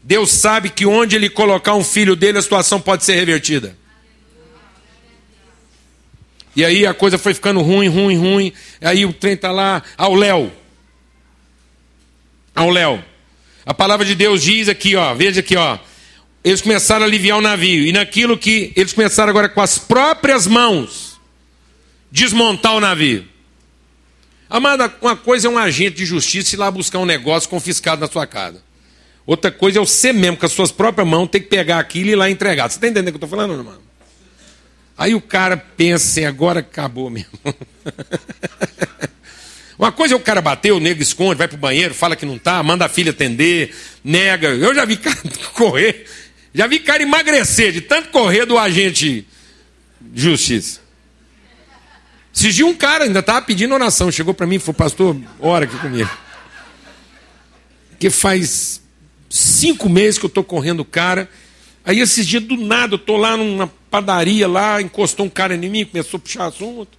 [0.03, 3.79] Deus sabe que onde ele colocar um filho dele, a situação pode ser revertida.
[6.55, 8.53] E aí a coisa foi ficando ruim, ruim, ruim.
[8.81, 10.53] Aí o trem está lá, ao Léo.
[12.55, 13.03] Ao Léo.
[13.65, 15.79] A palavra de Deus diz aqui, ó, veja aqui, ó.
[16.45, 17.87] Eles começaram a aliviar o navio.
[17.87, 21.21] E naquilo que eles começaram agora com as próprias mãos
[22.11, 23.27] desmontar o navio.
[24.51, 28.07] Amada, uma coisa é um agente de justiça ir lá buscar um negócio confiscado na
[28.07, 28.63] sua casa.
[29.25, 32.13] Outra coisa é você mesmo, com as suas próprias mãos, ter que pegar aquilo e
[32.13, 32.69] ir lá entregar.
[32.69, 33.79] Você está entendendo o que eu estou falando, irmão?
[34.97, 37.31] Aí o cara pensa assim, agora acabou mesmo.
[39.79, 42.39] Uma coisa é o cara bater, o nego esconde, vai pro banheiro, fala que não
[42.39, 43.75] tá, manda a filha atender,
[44.05, 44.49] nega.
[44.49, 45.19] Eu já vi cara
[45.55, 46.07] correr,
[46.55, 49.27] já vi cara emagrecer de tanto correr do agente
[50.01, 50.81] de justiça.
[52.33, 55.77] Dias um cara ainda estava pedindo oração, chegou para mim e falou, pastor, ora aqui
[55.79, 56.11] comigo.
[57.91, 58.81] Porque faz
[59.29, 61.29] cinco meses que eu estou correndo cara.
[61.85, 65.69] Aí esses dias do nada, eu estou lá numa padaria lá, encostou um cara em
[65.69, 66.97] mim, começou a puxar assunto.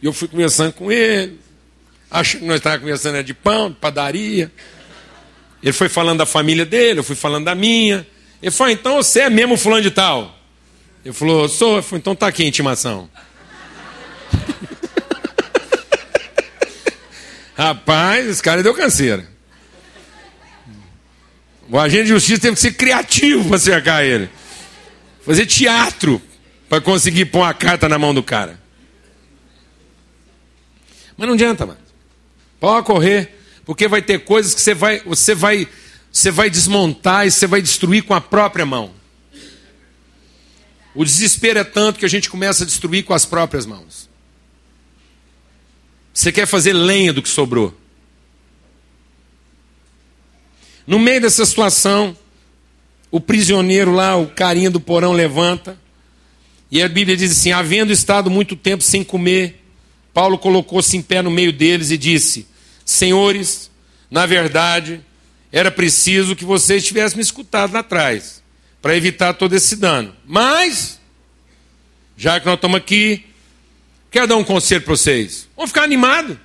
[0.00, 1.38] E eu fui conversando com ele.
[2.10, 4.50] Achei que nós estávamos conversando de pão, de padaria.
[5.62, 8.06] Ele foi falando da família dele, eu fui falando da minha.
[8.42, 10.36] Ele falou, então você é mesmo fulano de tal?
[11.04, 11.76] Ele falou, sou.
[11.76, 13.08] Eu falei, então tá aqui a intimação.
[17.54, 19.31] Rapaz, esse cara deu canseira.
[21.72, 24.28] O agente de justiça teve que ser criativo para cercar ele.
[25.24, 26.20] Fazer teatro
[26.68, 28.60] para conseguir pôr uma carta na mão do cara.
[31.16, 31.78] Mas não adianta, mano.
[32.60, 35.66] Pode correr, porque vai ter coisas que você vai, você vai,
[36.12, 38.92] você vai desmontar e você vai destruir com a própria mão.
[40.94, 44.10] O desespero é tanto que a gente começa a destruir com as próprias mãos.
[46.12, 47.74] Você quer fazer lenha do que sobrou.
[50.86, 52.16] No meio dessa situação,
[53.10, 55.78] o prisioneiro lá, o carinha do porão levanta.
[56.70, 59.62] E a Bíblia diz assim: havendo estado muito tempo sem comer,
[60.12, 62.46] Paulo colocou-se em pé no meio deles e disse:
[62.84, 63.70] Senhores,
[64.10, 65.00] na verdade,
[65.50, 68.42] era preciso que vocês tivessem me escutado lá atrás,
[68.80, 70.14] para evitar todo esse dano.
[70.26, 71.00] Mas,
[72.16, 73.24] já que nós estamos aqui,
[74.12, 75.48] Quero dar um conselho para vocês.
[75.56, 76.36] Vamos ficar animados.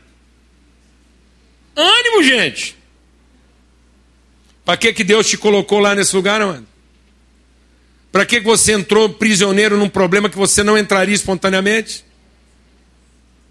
[1.75, 2.76] Ânimo, gente.
[4.67, 6.67] Para que, que Deus te colocou lá nesse lugar, mano?
[8.11, 12.03] Para que, que você entrou prisioneiro num problema que você não entraria espontaneamente?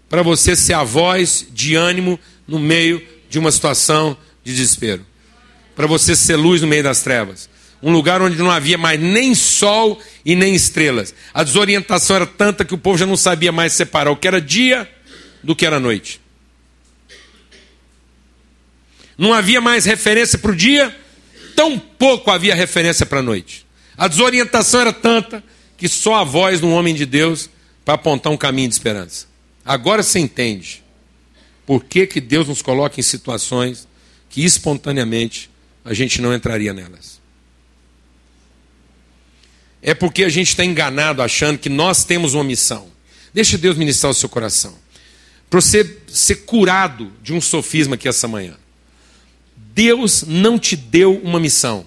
[0.07, 5.03] Para você ser a voz de ânimo no meio de uma situação de desespero.
[5.75, 7.49] Para você ser luz no meio das trevas
[7.81, 11.15] um lugar onde não havia mais nem sol e nem estrelas.
[11.33, 14.39] A desorientação era tanta que o povo já não sabia mais separar o que era
[14.39, 14.87] dia
[15.43, 16.21] do que era noite.
[19.17, 20.95] Não havia mais referência para o dia,
[21.57, 23.65] tão pouco havia referência para a noite.
[23.97, 25.43] A desorientação era tanta
[25.75, 27.49] que só a voz de um homem de Deus
[27.83, 29.27] para apontar um caminho de esperança.
[29.65, 30.81] Agora você entende
[31.65, 33.85] por que, que Deus nos coloca em situações
[34.29, 35.49] que espontaneamente
[35.83, 37.17] a gente não entraria nelas
[39.81, 42.89] é porque a gente está enganado achando que nós temos uma missão.
[43.33, 44.75] Deixa Deus ministrar o seu coração.
[45.49, 48.55] Para você ser curado de um sofisma aqui essa manhã.
[49.77, 51.85] Deus não te deu uma missão.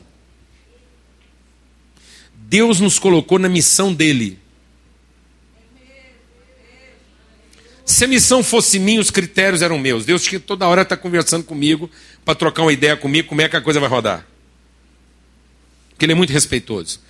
[2.36, 4.38] Deus nos colocou na missão dele.
[7.84, 10.04] Se a missão fosse minha, os critérios eram meus.
[10.04, 11.90] Deus que toda hora está conversando comigo
[12.24, 14.24] para trocar uma ideia comigo, como é que a coisa vai rodar.
[15.88, 17.00] Porque ele é muito respeitoso.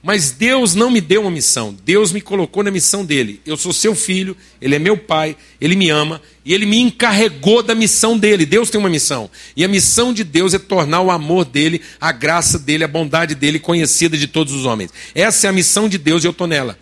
[0.00, 3.40] Mas Deus não me deu uma missão, Deus me colocou na missão dele.
[3.44, 7.64] Eu sou seu filho, ele é meu pai, ele me ama e ele me encarregou
[7.64, 8.46] da missão dele.
[8.46, 9.28] Deus tem uma missão.
[9.56, 13.34] E a missão de Deus é tornar o amor dele, a graça dele, a bondade
[13.34, 14.92] dele conhecida de todos os homens.
[15.16, 16.78] Essa é a missão de Deus e eu estou nela.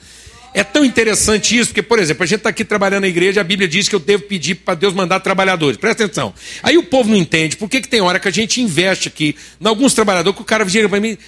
[0.52, 3.44] É tão interessante isso, porque, por exemplo, a gente está aqui trabalhando na igreja, a
[3.44, 5.78] Bíblia diz que eu devo pedir para Deus mandar trabalhadores.
[5.78, 6.32] Presta atenção.
[6.62, 9.36] Aí o povo não entende, por que, que tem hora que a gente investe aqui
[9.60, 11.18] em alguns trabalhadores, que o cara chega para mim,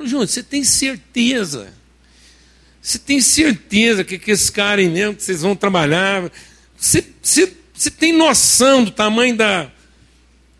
[0.00, 1.72] Júnior, você tem certeza?
[2.82, 6.30] Você tem certeza que, que esse cara aí mesmo, que vocês vão trabalhar,
[6.76, 9.70] você, você, você tem noção do tamanho da,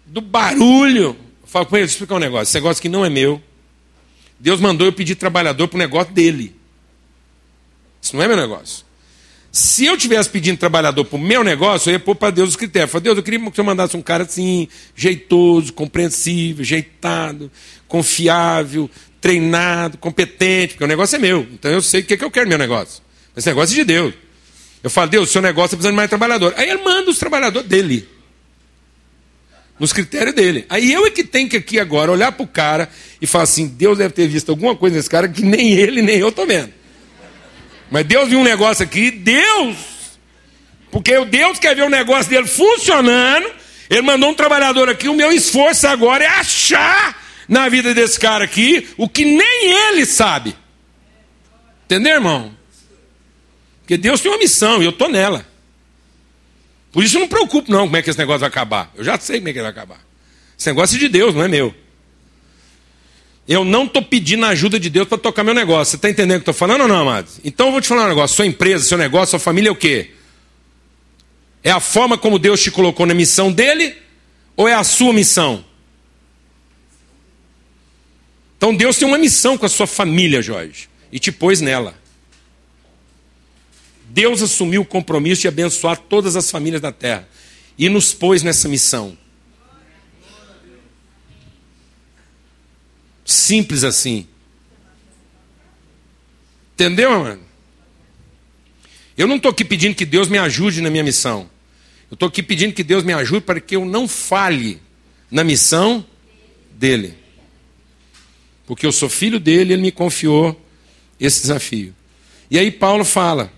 [0.07, 1.17] do barulho?
[1.43, 3.43] Eu falo com ele, deixa eu explicar um negócio, esse negócio que não é meu.
[4.39, 6.55] Deus mandou eu pedir trabalhador para o negócio dele.
[8.01, 8.85] Isso não é meu negócio.
[9.51, 12.57] Se eu tivesse pedindo trabalhador para o meu negócio, eu ia pôr para Deus os
[12.57, 12.91] critérios.
[12.91, 14.67] Falei, Deus, eu queria que você mandasse um cara assim,
[14.97, 17.51] jeitoso, compreensível, jeitado,
[17.87, 18.91] confiável,
[19.25, 21.49] treinado, competente, porque o negócio é meu.
[21.51, 23.03] Então eu sei o que, é que eu quero no meu negócio.
[23.35, 24.13] Esse negócio é de Deus.
[24.83, 26.53] Eu falo, Deus, o seu negócio está precisando de mais trabalhador.
[26.59, 28.07] Aí ele manda os trabalhadores dele.
[29.81, 30.67] Nos critérios dele.
[30.69, 32.87] Aí eu é que tenho que aqui agora olhar para o cara
[33.19, 36.19] e falar assim: Deus deve ter visto alguma coisa nesse cara que nem ele nem
[36.19, 36.71] eu estou vendo.
[37.91, 39.75] Mas Deus viu um negócio aqui, Deus,
[40.91, 43.51] porque o Deus quer ver o negócio dele funcionando,
[43.89, 48.45] ele mandou um trabalhador aqui, o meu esforço agora é achar na vida desse cara
[48.45, 50.57] aqui o que nem ele sabe.
[51.85, 52.55] Entendeu, irmão?
[53.81, 55.47] Porque Deus tem uma missão e eu estou nela.
[56.91, 58.91] Por isso eu não me preocupo, não, como é que esse negócio vai acabar.
[58.95, 60.01] Eu já sei como é que ele vai acabar.
[60.59, 61.75] Esse negócio é de Deus, não é meu.
[63.47, 65.91] Eu não estou pedindo a ajuda de Deus para tocar meu negócio.
[65.91, 67.41] Você está entendendo o que eu estou falando ou não, amados?
[67.45, 68.37] Então eu vou te falar um negócio.
[68.37, 70.13] Sua empresa, seu negócio, sua família é o quê?
[71.63, 73.97] É a forma como Deus te colocou na missão dele
[74.57, 75.65] ou é a sua missão?
[78.65, 81.95] Então Deus tem uma missão com a sua família, Jorge, e te pôs nela.
[84.09, 87.29] Deus assumiu o compromisso de abençoar todas as famílias da terra
[87.77, 89.19] e nos pôs nessa missão.
[93.23, 94.27] Simples assim.
[96.73, 97.43] Entendeu, mano?
[99.15, 101.51] Eu não estou aqui pedindo que Deus me ajude na minha missão.
[102.11, 104.81] Eu estou aqui pedindo que Deus me ajude para que eu não falhe
[105.31, 106.03] na missão
[106.73, 107.24] dele.
[108.67, 110.59] Porque eu sou filho dele, ele me confiou
[111.21, 111.95] esse desafio.
[112.51, 113.53] E aí Paulo fala.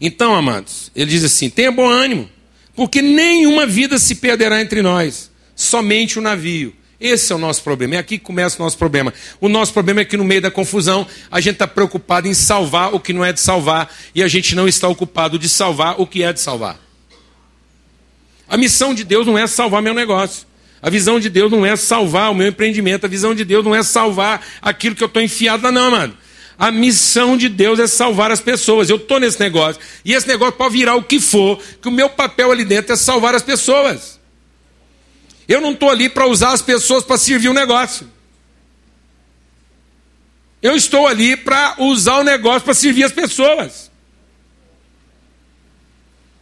[0.00, 2.28] Então, amados, ele diz assim: tenha bom ânimo,
[2.74, 6.74] porque nenhuma vida se perderá entre nós, somente o navio.
[7.00, 7.94] Esse é o nosso problema.
[7.94, 9.14] É aqui que começa o nosso problema.
[9.40, 12.92] O nosso problema é que no meio da confusão a gente está preocupado em salvar
[12.92, 16.06] o que não é de salvar e a gente não está ocupado de salvar o
[16.06, 16.76] que é de salvar.
[18.48, 20.47] A missão de Deus não é salvar meu negócio.
[20.80, 23.04] A visão de Deus não é salvar o meu empreendimento.
[23.04, 26.16] A visão de Deus não é salvar aquilo que eu estou enfiado não, mano.
[26.58, 28.88] A missão de Deus é salvar as pessoas.
[28.88, 29.80] Eu estou nesse negócio.
[30.04, 32.96] E esse negócio pode virar o que for, que o meu papel ali dentro é
[32.96, 34.18] salvar as pessoas.
[35.48, 38.08] Eu não estou ali para usar as pessoas para servir o negócio.
[40.60, 43.88] Eu estou ali para usar o negócio para servir as pessoas.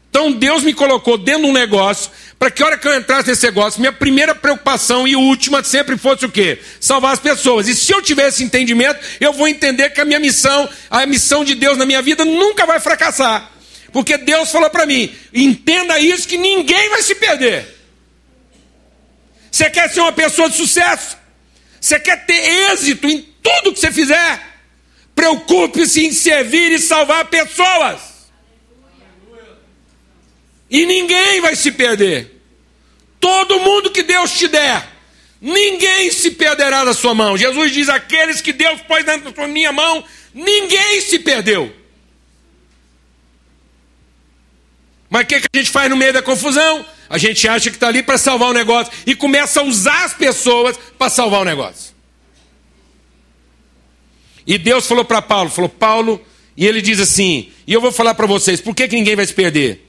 [0.09, 3.47] Então Deus me colocou dentro de um negócio para que hora que eu entrasse nesse
[3.47, 6.59] negócio, minha primeira preocupação e última sempre fosse o quê?
[6.79, 7.67] Salvar as pessoas.
[7.67, 11.45] E se eu tiver esse entendimento, eu vou entender que a minha missão, a missão
[11.45, 13.51] de Deus na minha vida nunca vai fracassar.
[13.91, 17.75] Porque Deus falou para mim: entenda isso que ninguém vai se perder.
[19.51, 21.17] Você quer ser uma pessoa de sucesso?
[21.81, 24.43] Você quer ter êxito em tudo que você fizer?
[25.15, 28.16] Preocupe-se em servir e salvar pessoas.
[30.71, 32.41] E ninguém vai se perder.
[33.21, 34.87] Todo mundo que Deus te der,
[35.41, 37.37] ninguém se perderá da sua mão.
[37.37, 41.73] Jesus diz: aqueles que Deus pôs na minha mão, ninguém se perdeu.
[45.09, 46.85] Mas o que, que a gente faz no meio da confusão?
[47.09, 50.15] A gente acha que está ali para salvar o negócio e começa a usar as
[50.15, 51.95] pessoas para salvar o negócio.
[54.47, 56.25] E Deus falou para Paulo, falou, Paulo,
[56.57, 59.27] e ele diz assim, e eu vou falar para vocês, por que, que ninguém vai
[59.27, 59.86] se perder?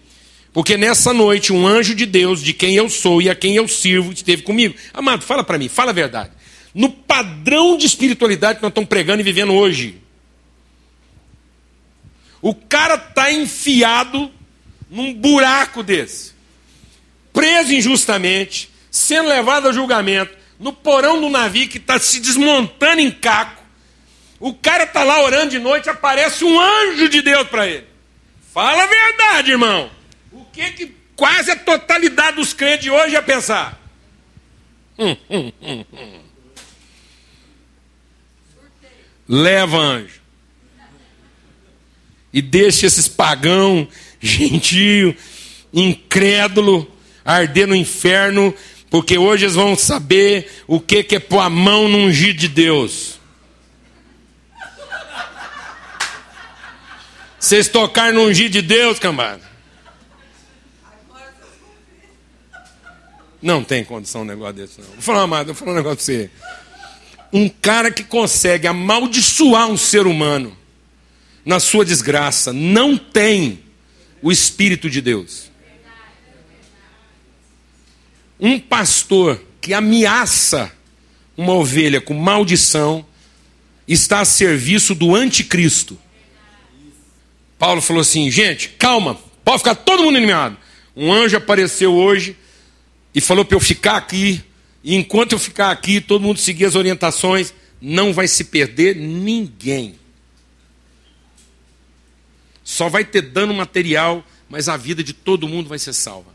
[0.53, 3.67] Porque nessa noite um anjo de Deus, de quem eu sou e a quem eu
[3.67, 4.75] sirvo, esteve comigo.
[4.93, 6.31] Amado, fala para mim, fala a verdade.
[6.73, 10.01] No padrão de espiritualidade que nós estamos pregando e vivendo hoje,
[12.41, 14.31] o cara está enfiado
[14.89, 16.37] num buraco desse
[17.37, 23.11] preso injustamente, sendo levado a julgamento, no porão do navio que está se desmontando em
[23.11, 23.61] caco.
[24.39, 27.85] O cara está lá orando de noite, aparece um anjo de Deus para ele.
[28.51, 29.91] Fala a verdade, irmão.
[30.57, 33.79] Que, que quase a totalidade dos crentes hoje ia pensar?
[34.97, 36.19] Hum, hum, hum,
[39.29, 40.19] leva anjo.
[42.33, 43.87] E deixa esses pagão,
[44.19, 45.15] gentio,
[45.71, 46.91] incrédulo,
[47.23, 48.51] arder no inferno,
[48.89, 53.19] porque hoje eles vão saber o que é pôr a mão no ungido de Deus.
[57.39, 59.46] Vocês tocaram no ungido de Deus, cambada.
[63.41, 64.87] Não tem condição um negócio desse, não.
[64.87, 66.31] Vou falar, amado, vou falar um negócio pra você.
[67.31, 70.57] Um cara que consegue amaldiçoar um ser humano
[71.45, 73.59] na sua desgraça não tem
[74.21, 75.49] o Espírito de Deus.
[78.39, 80.71] Um pastor que ameaça
[81.35, 83.05] uma ovelha com maldição
[83.87, 85.97] está a serviço do anticristo.
[87.57, 90.57] Paulo falou assim: gente, calma, pode ficar todo mundo animado.
[90.95, 92.35] Um anjo apareceu hoje
[93.17, 94.43] e falou para eu ficar aqui.
[94.83, 97.51] E enquanto eu ficar aqui, todo mundo seguir as orientações,
[97.81, 99.95] não vai se perder ninguém.
[102.63, 106.29] Só vai ter dano material, mas a vida de todo mundo vai ser salva.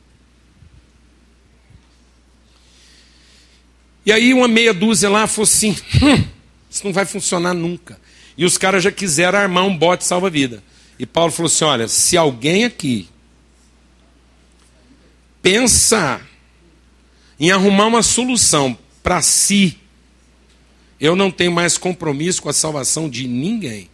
[4.04, 6.24] E aí uma meia dúzia lá falou assim: hum,
[6.68, 7.96] isso não vai funcionar nunca.
[8.36, 10.64] E os caras já quiseram armar um bote salva-vida.
[10.98, 13.08] E Paulo falou assim: olha, se alguém aqui
[15.40, 16.20] pensa
[17.42, 19.76] em arrumar uma solução para si,
[21.00, 23.90] eu não tenho mais compromisso com a salvação de ninguém.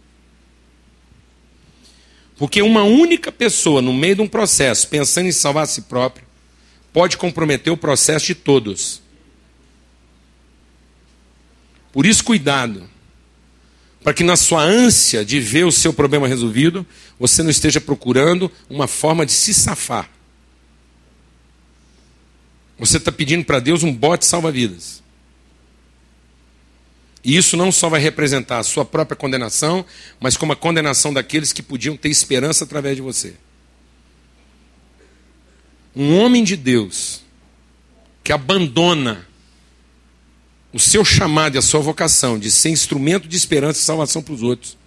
[2.37, 6.23] Porque uma única pessoa, no meio de um processo, pensando em salvar a si próprio,
[6.93, 9.01] pode comprometer o processo de todos.
[11.91, 12.87] Por isso, cuidado,
[14.03, 16.85] para que na sua ânsia de ver o seu problema resolvido,
[17.19, 20.18] você não esteja procurando uma forma de se safar.
[22.79, 25.03] Você está pedindo para Deus um bote salva-vidas.
[27.23, 29.85] E isso não só vai representar a sua própria condenação,
[30.19, 33.33] mas como a condenação daqueles que podiam ter esperança através de você.
[35.93, 37.21] Um homem de Deus
[38.23, 39.27] que abandona
[40.71, 44.33] o seu chamado e a sua vocação de ser instrumento de esperança e salvação para
[44.33, 44.77] os outros,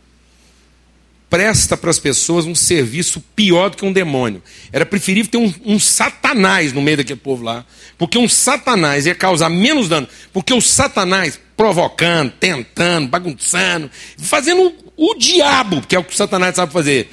[1.33, 4.43] presta para as pessoas um serviço pior do que um demônio.
[4.71, 7.65] Era preferível ter um, um, satanás no meio daquele povo lá,
[7.97, 15.13] porque um satanás ia causar menos dano, porque o satanás provocando, tentando, bagunçando, fazendo o,
[15.13, 17.11] o diabo, que é o que o satanás sabe fazer.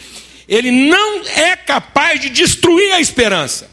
[0.50, 3.72] Ele não é capaz de destruir a esperança.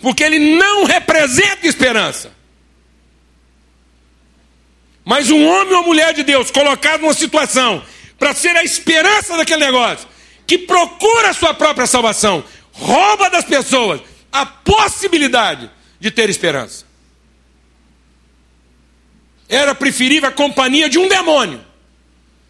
[0.00, 2.32] Porque ele não representa esperança.
[5.04, 7.84] Mas um homem ou mulher de Deus colocado numa situação
[8.18, 10.08] para ser a esperança daquele negócio,
[10.46, 12.42] que procura a sua própria salvação,
[12.72, 14.00] rouba das pessoas
[14.32, 16.84] a possibilidade de ter esperança.
[19.48, 21.64] Era preferível a companhia de um demônio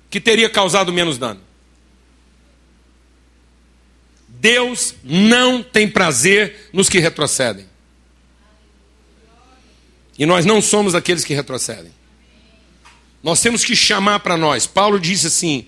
[0.08, 1.40] que teria causado menos dano.
[4.28, 7.66] Deus não tem prazer nos que retrocedem.
[10.18, 11.92] E nós não somos aqueles que retrocedem.
[13.24, 14.66] Nós temos que chamar para nós.
[14.66, 15.66] Paulo disse assim: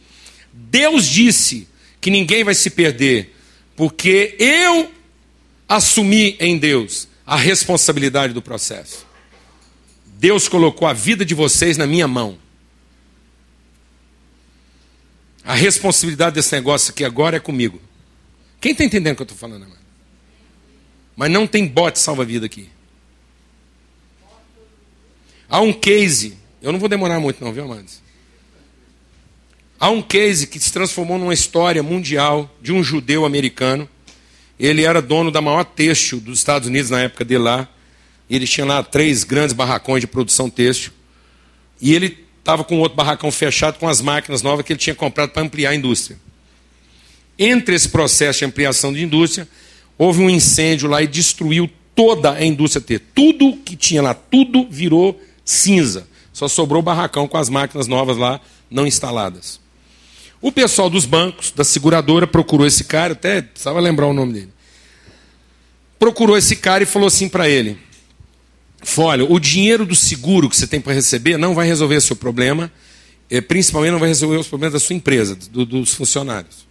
[0.52, 1.66] Deus disse
[2.02, 3.34] que ninguém vai se perder,
[3.74, 4.92] porque eu
[5.66, 9.07] assumi em Deus a responsabilidade do processo.
[10.18, 12.38] Deus colocou a vida de vocês na minha mão.
[15.42, 17.80] A responsabilidade desse negócio aqui agora é comigo.
[18.61, 19.66] Quem está entendendo o que eu estou falando?
[21.16, 22.68] Mas não tem bote salva-vida aqui.
[25.48, 28.00] Há um case eu não vou demorar muito, não, viu, amados?
[29.78, 33.88] Há um case que se transformou numa história mundial de um judeu americano.
[34.59, 37.68] Ele era dono da maior têxtil dos Estados Unidos na época dele lá.
[38.28, 40.92] Ele tinha lá três grandes barracões de produção têxtil.
[41.80, 45.30] E ele estava com outro barracão fechado com as máquinas novas que ele tinha comprado
[45.30, 46.18] para ampliar a indústria.
[47.38, 49.46] Entre esse processo de ampliação de indústria,
[49.98, 53.09] houve um incêndio lá e destruiu toda a indústria têxtil.
[53.14, 56.09] Tudo que tinha lá, tudo virou cinza.
[56.37, 58.39] Só sobrou o barracão com as máquinas novas lá
[58.70, 59.59] não instaladas.
[60.39, 64.53] O pessoal dos bancos, da seguradora, procurou esse cara, até precisava lembrar o nome dele.
[65.99, 67.78] Procurou esse cara e falou assim para ele:
[68.99, 72.70] Olha, o dinheiro do seguro que você tem para receber não vai resolver seu problema,
[73.30, 76.66] eh, principalmente não vai resolver os problemas da sua empresa, do, dos funcionários.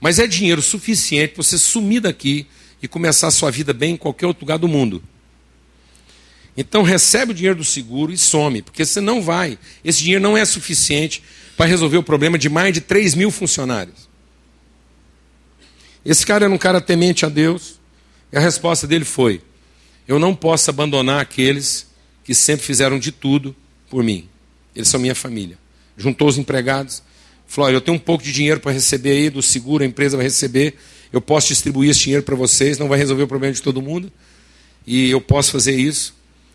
[0.00, 2.48] Mas é dinheiro suficiente para você sumir daqui
[2.82, 5.00] e começar a sua vida bem em qualquer outro lugar do mundo.
[6.56, 9.58] Então recebe o dinheiro do seguro e some, porque você não vai.
[9.84, 11.22] Esse dinheiro não é suficiente
[11.56, 14.08] para resolver o problema de mais de 3 mil funcionários.
[16.04, 17.80] Esse cara era um cara temente a Deus,
[18.32, 19.40] e a resposta dele foi:
[20.06, 21.86] Eu não posso abandonar aqueles
[22.22, 23.54] que sempre fizeram de tudo
[23.88, 24.28] por mim.
[24.74, 25.58] Eles são minha família.
[25.96, 27.02] Juntou os empregados,
[27.46, 30.24] falou: eu tenho um pouco de dinheiro para receber aí do seguro, a empresa vai
[30.24, 30.74] receber.
[31.12, 34.10] Eu posso distribuir esse dinheiro para vocês, não vai resolver o problema de todo mundo.
[34.86, 36.14] E eu posso fazer isso.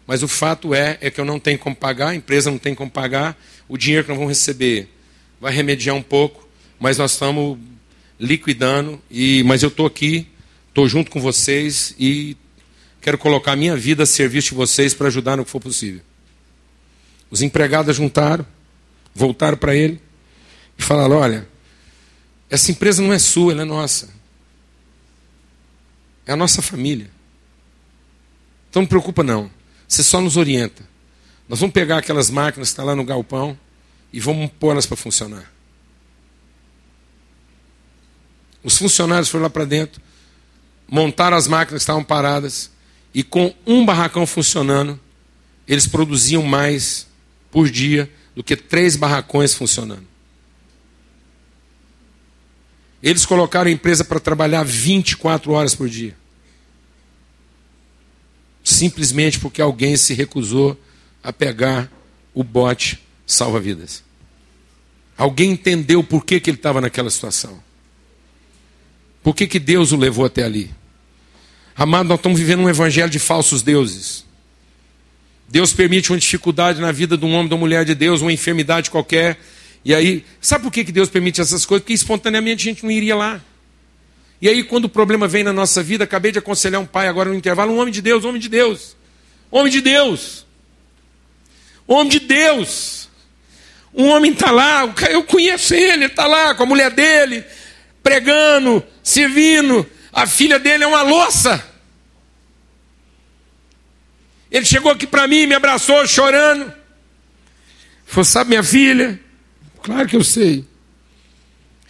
[0.09, 2.73] Mas o fato é, é que eu não tenho como pagar, a empresa não tem
[2.73, 4.89] como pagar, o dinheiro que nós vamos receber
[5.39, 6.49] vai remediar um pouco,
[6.79, 7.59] mas nós estamos
[8.19, 10.27] liquidando, e, mas eu estou aqui,
[10.67, 12.35] estou junto com vocês e
[12.99, 16.01] quero colocar a minha vida a serviço de vocês para ajudar no que for possível.
[17.29, 18.43] Os empregados juntaram,
[19.13, 20.01] voltaram para ele
[20.75, 21.47] e falaram: olha,
[22.49, 24.09] essa empresa não é sua, ela é nossa.
[26.25, 27.11] É a nossa família.
[28.71, 29.58] Então não preocupa não.
[29.89, 30.87] Você só nos orienta.
[31.49, 33.57] Nós vamos pegar aquelas máquinas que estão tá lá no galpão
[34.13, 35.51] e vamos pôr-las para funcionar.
[38.63, 39.99] Os funcionários foram lá para dentro,
[40.87, 42.69] montaram as máquinas que estavam paradas
[43.15, 44.99] e com um barracão funcionando,
[45.67, 47.07] eles produziam mais
[47.49, 50.07] por dia do que três barracões funcionando.
[53.01, 56.18] Eles colocaram a empresa para trabalhar 24 horas por dia.
[58.69, 60.79] Simplesmente porque alguém se recusou
[61.23, 61.91] a pegar
[62.35, 64.03] o bote salva-vidas.
[65.17, 67.63] Alguém entendeu por que, que ele estava naquela situação.
[69.23, 70.69] Por que, que Deus o levou até ali?
[71.75, 74.23] Amado, nós estamos vivendo um evangelho de falsos deuses.
[75.47, 78.31] Deus permite uma dificuldade na vida de um homem, de uma mulher de Deus, uma
[78.31, 79.39] enfermidade qualquer.
[79.83, 81.81] E aí, sabe por que, que Deus permite essas coisas?
[81.81, 83.41] Porque espontaneamente a gente não iria lá.
[84.41, 87.29] E aí, quando o problema vem na nossa vida, acabei de aconselhar um pai agora
[87.29, 88.95] no intervalo, um homem de Deus, homem de Deus.
[89.51, 90.45] Homem de Deus.
[91.85, 93.09] Homem de Deus.
[93.93, 97.43] Um homem está lá, eu conheço ele, está lá com a mulher dele,
[98.03, 99.85] pregando, servindo.
[100.13, 101.63] A filha dele é uma louça.
[104.51, 106.73] Ele chegou aqui para mim, me abraçou chorando.
[108.05, 109.19] Falou: Sabe minha filha?
[109.83, 110.65] Claro que eu sei.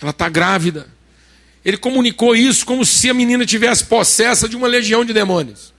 [0.01, 0.87] Ela está grávida.
[1.69, 5.71] Ele comunicou isso como se a menina tivesse possessa de uma legião de demônios.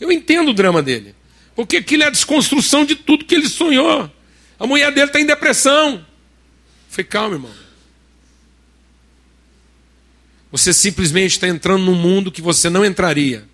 [0.00, 1.14] Eu entendo o drama dele.
[1.54, 4.10] Porque aquilo é a desconstrução de tudo que ele sonhou.
[4.58, 6.04] A mulher dele está em depressão.
[6.88, 7.52] falei, calma, irmão.
[10.50, 13.46] Você simplesmente está entrando num mundo que você não entraria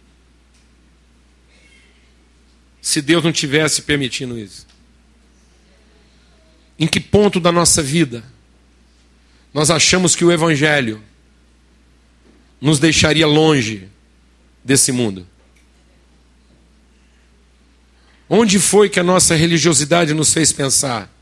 [2.81, 4.67] se Deus não tivesse permitindo isso?
[6.79, 8.25] Em que ponto da nossa vida
[9.53, 11.03] nós achamos que o Evangelho
[12.63, 13.89] nos deixaria longe
[14.63, 15.27] desse mundo?
[18.29, 21.13] Onde foi que a nossa religiosidade nos fez pensar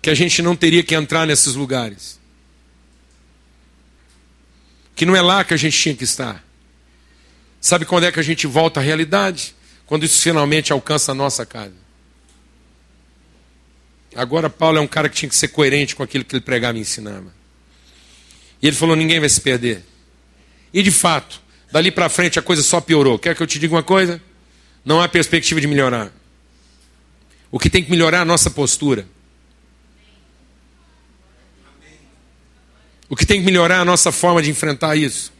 [0.00, 2.18] que a gente não teria que entrar nesses lugares?
[4.96, 6.42] Que não é lá que a gente tinha que estar?
[7.60, 9.54] Sabe quando é que a gente volta à realidade?
[9.84, 11.74] Quando isso finalmente alcança a nossa casa.
[14.16, 16.78] Agora, Paulo é um cara que tinha que ser coerente com aquilo que ele pregava
[16.78, 17.39] e ensinava.
[18.62, 19.84] E ele falou: ninguém vai se perder.
[20.72, 21.40] E de fato,
[21.72, 23.18] dali para frente a coisa só piorou.
[23.18, 24.20] Quer que eu te diga uma coisa?
[24.84, 26.12] Não há perspectiva de melhorar.
[27.50, 29.06] O que tem que melhorar é a nossa postura.
[33.08, 35.32] O que tem que melhorar é a nossa forma de enfrentar isso.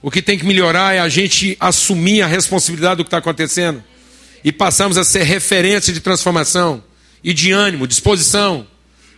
[0.00, 3.84] O que tem que melhorar é a gente assumir a responsabilidade do que está acontecendo
[4.42, 6.82] e passamos a ser referência de transformação
[7.22, 8.66] e de ânimo, disposição,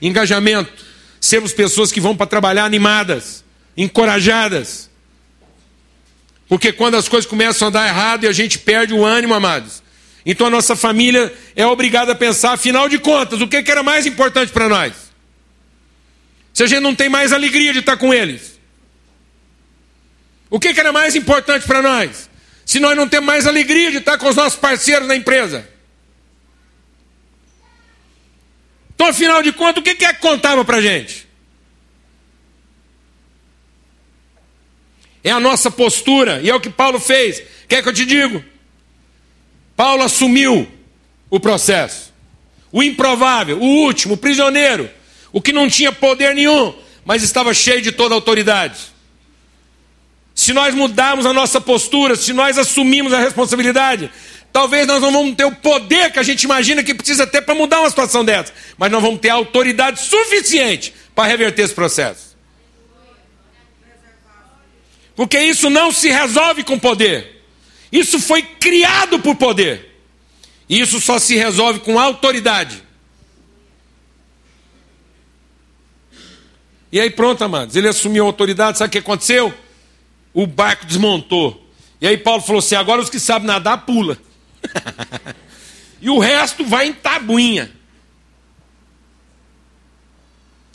[0.03, 0.87] engajamento.
[1.29, 3.45] Sermos pessoas que vão para trabalhar animadas,
[3.77, 4.89] encorajadas.
[6.49, 9.83] Porque quando as coisas começam a dar errado e a gente perde o ânimo, amados,
[10.25, 14.07] então a nossa família é obrigada a pensar, afinal de contas, o que era mais
[14.07, 14.95] importante para nós?
[16.55, 18.59] Se a gente não tem mais alegria de estar com eles,
[20.49, 22.31] o que, que era mais importante para nós?
[22.65, 25.69] Se nós não temos mais alegria de estar com os nossos parceiros na empresa.
[28.99, 31.29] Então, afinal de contas, o que, é que contava para a gente?
[35.23, 37.41] É a nossa postura, e é o que Paulo fez.
[37.69, 38.43] Quer que eu te digo?
[39.77, 40.67] Paulo assumiu
[41.31, 42.13] o processo.
[42.73, 44.91] O improvável, o último, o prisioneiro,
[45.31, 46.75] o que não tinha poder nenhum,
[47.05, 48.99] mas estava cheio de toda autoridade
[50.39, 54.09] se nós mudarmos a nossa postura, se nós assumirmos a responsabilidade,
[54.53, 57.55] talvez nós não vamos ter o poder que a gente imagina que precisa ter para
[57.55, 62.37] mudar uma situação dessa, mas nós vamos ter autoridade suficiente para reverter esse processo.
[65.15, 67.45] Porque isso não se resolve com poder.
[67.91, 69.97] Isso foi criado por poder.
[70.69, 72.83] E isso só se resolve com autoridade.
[76.93, 79.53] E aí pronto, amados, ele assumiu a autoridade, sabe o que aconteceu?
[80.33, 81.69] o barco desmontou.
[82.01, 84.17] E aí Paulo falou assim: agora os que sabem nadar, pula.
[86.01, 87.73] E o resto vai em tabuinha.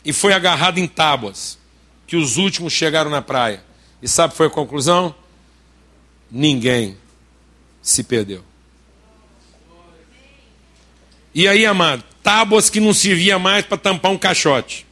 [0.04, 1.58] E foi agarrado em tábuas,
[2.06, 3.64] que os últimos chegaram na praia.
[4.02, 5.14] E sabe qual foi a conclusão?
[6.30, 6.98] Ninguém
[7.80, 8.44] se perdeu.
[11.34, 14.86] E aí, amado, tábuas que não servia mais para tampar um caixote.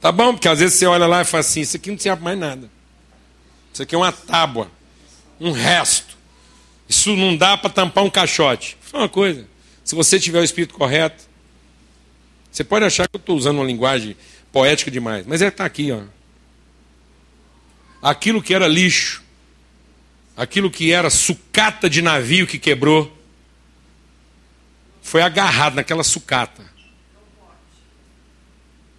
[0.00, 0.32] Tá bom?
[0.32, 2.70] Porque às vezes você olha lá e fala assim: Isso aqui não serve mais nada.
[3.72, 4.70] Isso aqui é uma tábua,
[5.40, 6.17] um resto.
[6.88, 8.76] Isso não dá para tampar um caixote.
[8.80, 9.46] Fala uma coisa:
[9.84, 11.24] se você tiver o espírito correto,
[12.50, 14.16] você pode achar que eu estou usando uma linguagem
[14.50, 16.02] poética demais, mas é está aqui, ó.
[18.00, 19.22] Aquilo que era lixo,
[20.36, 23.12] aquilo que era sucata de navio que quebrou,
[25.02, 26.64] foi agarrado naquela sucata.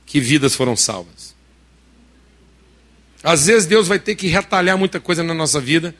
[0.05, 1.35] Que vidas foram salvas.
[3.23, 5.95] Às vezes Deus vai ter que retalhar muita coisa na nossa vida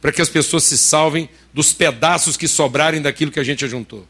[0.00, 4.06] para que as pessoas se salvem dos pedaços que sobrarem daquilo que a gente ajuntou.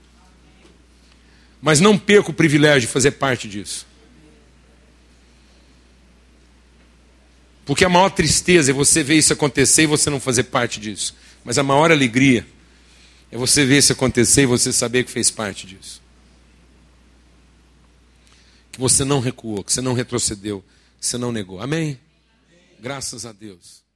[1.61, 3.87] Mas não perca o privilégio de fazer parte disso.
[7.65, 11.15] Porque a maior tristeza é você ver isso acontecer e você não fazer parte disso.
[11.45, 12.47] Mas a maior alegria
[13.31, 16.01] é você ver isso acontecer e você saber que fez parte disso.
[18.73, 20.65] Que você não recuou, que você não retrocedeu,
[21.01, 21.61] que você não negou.
[21.61, 21.99] Amém?
[22.81, 23.88] Graças a Deus.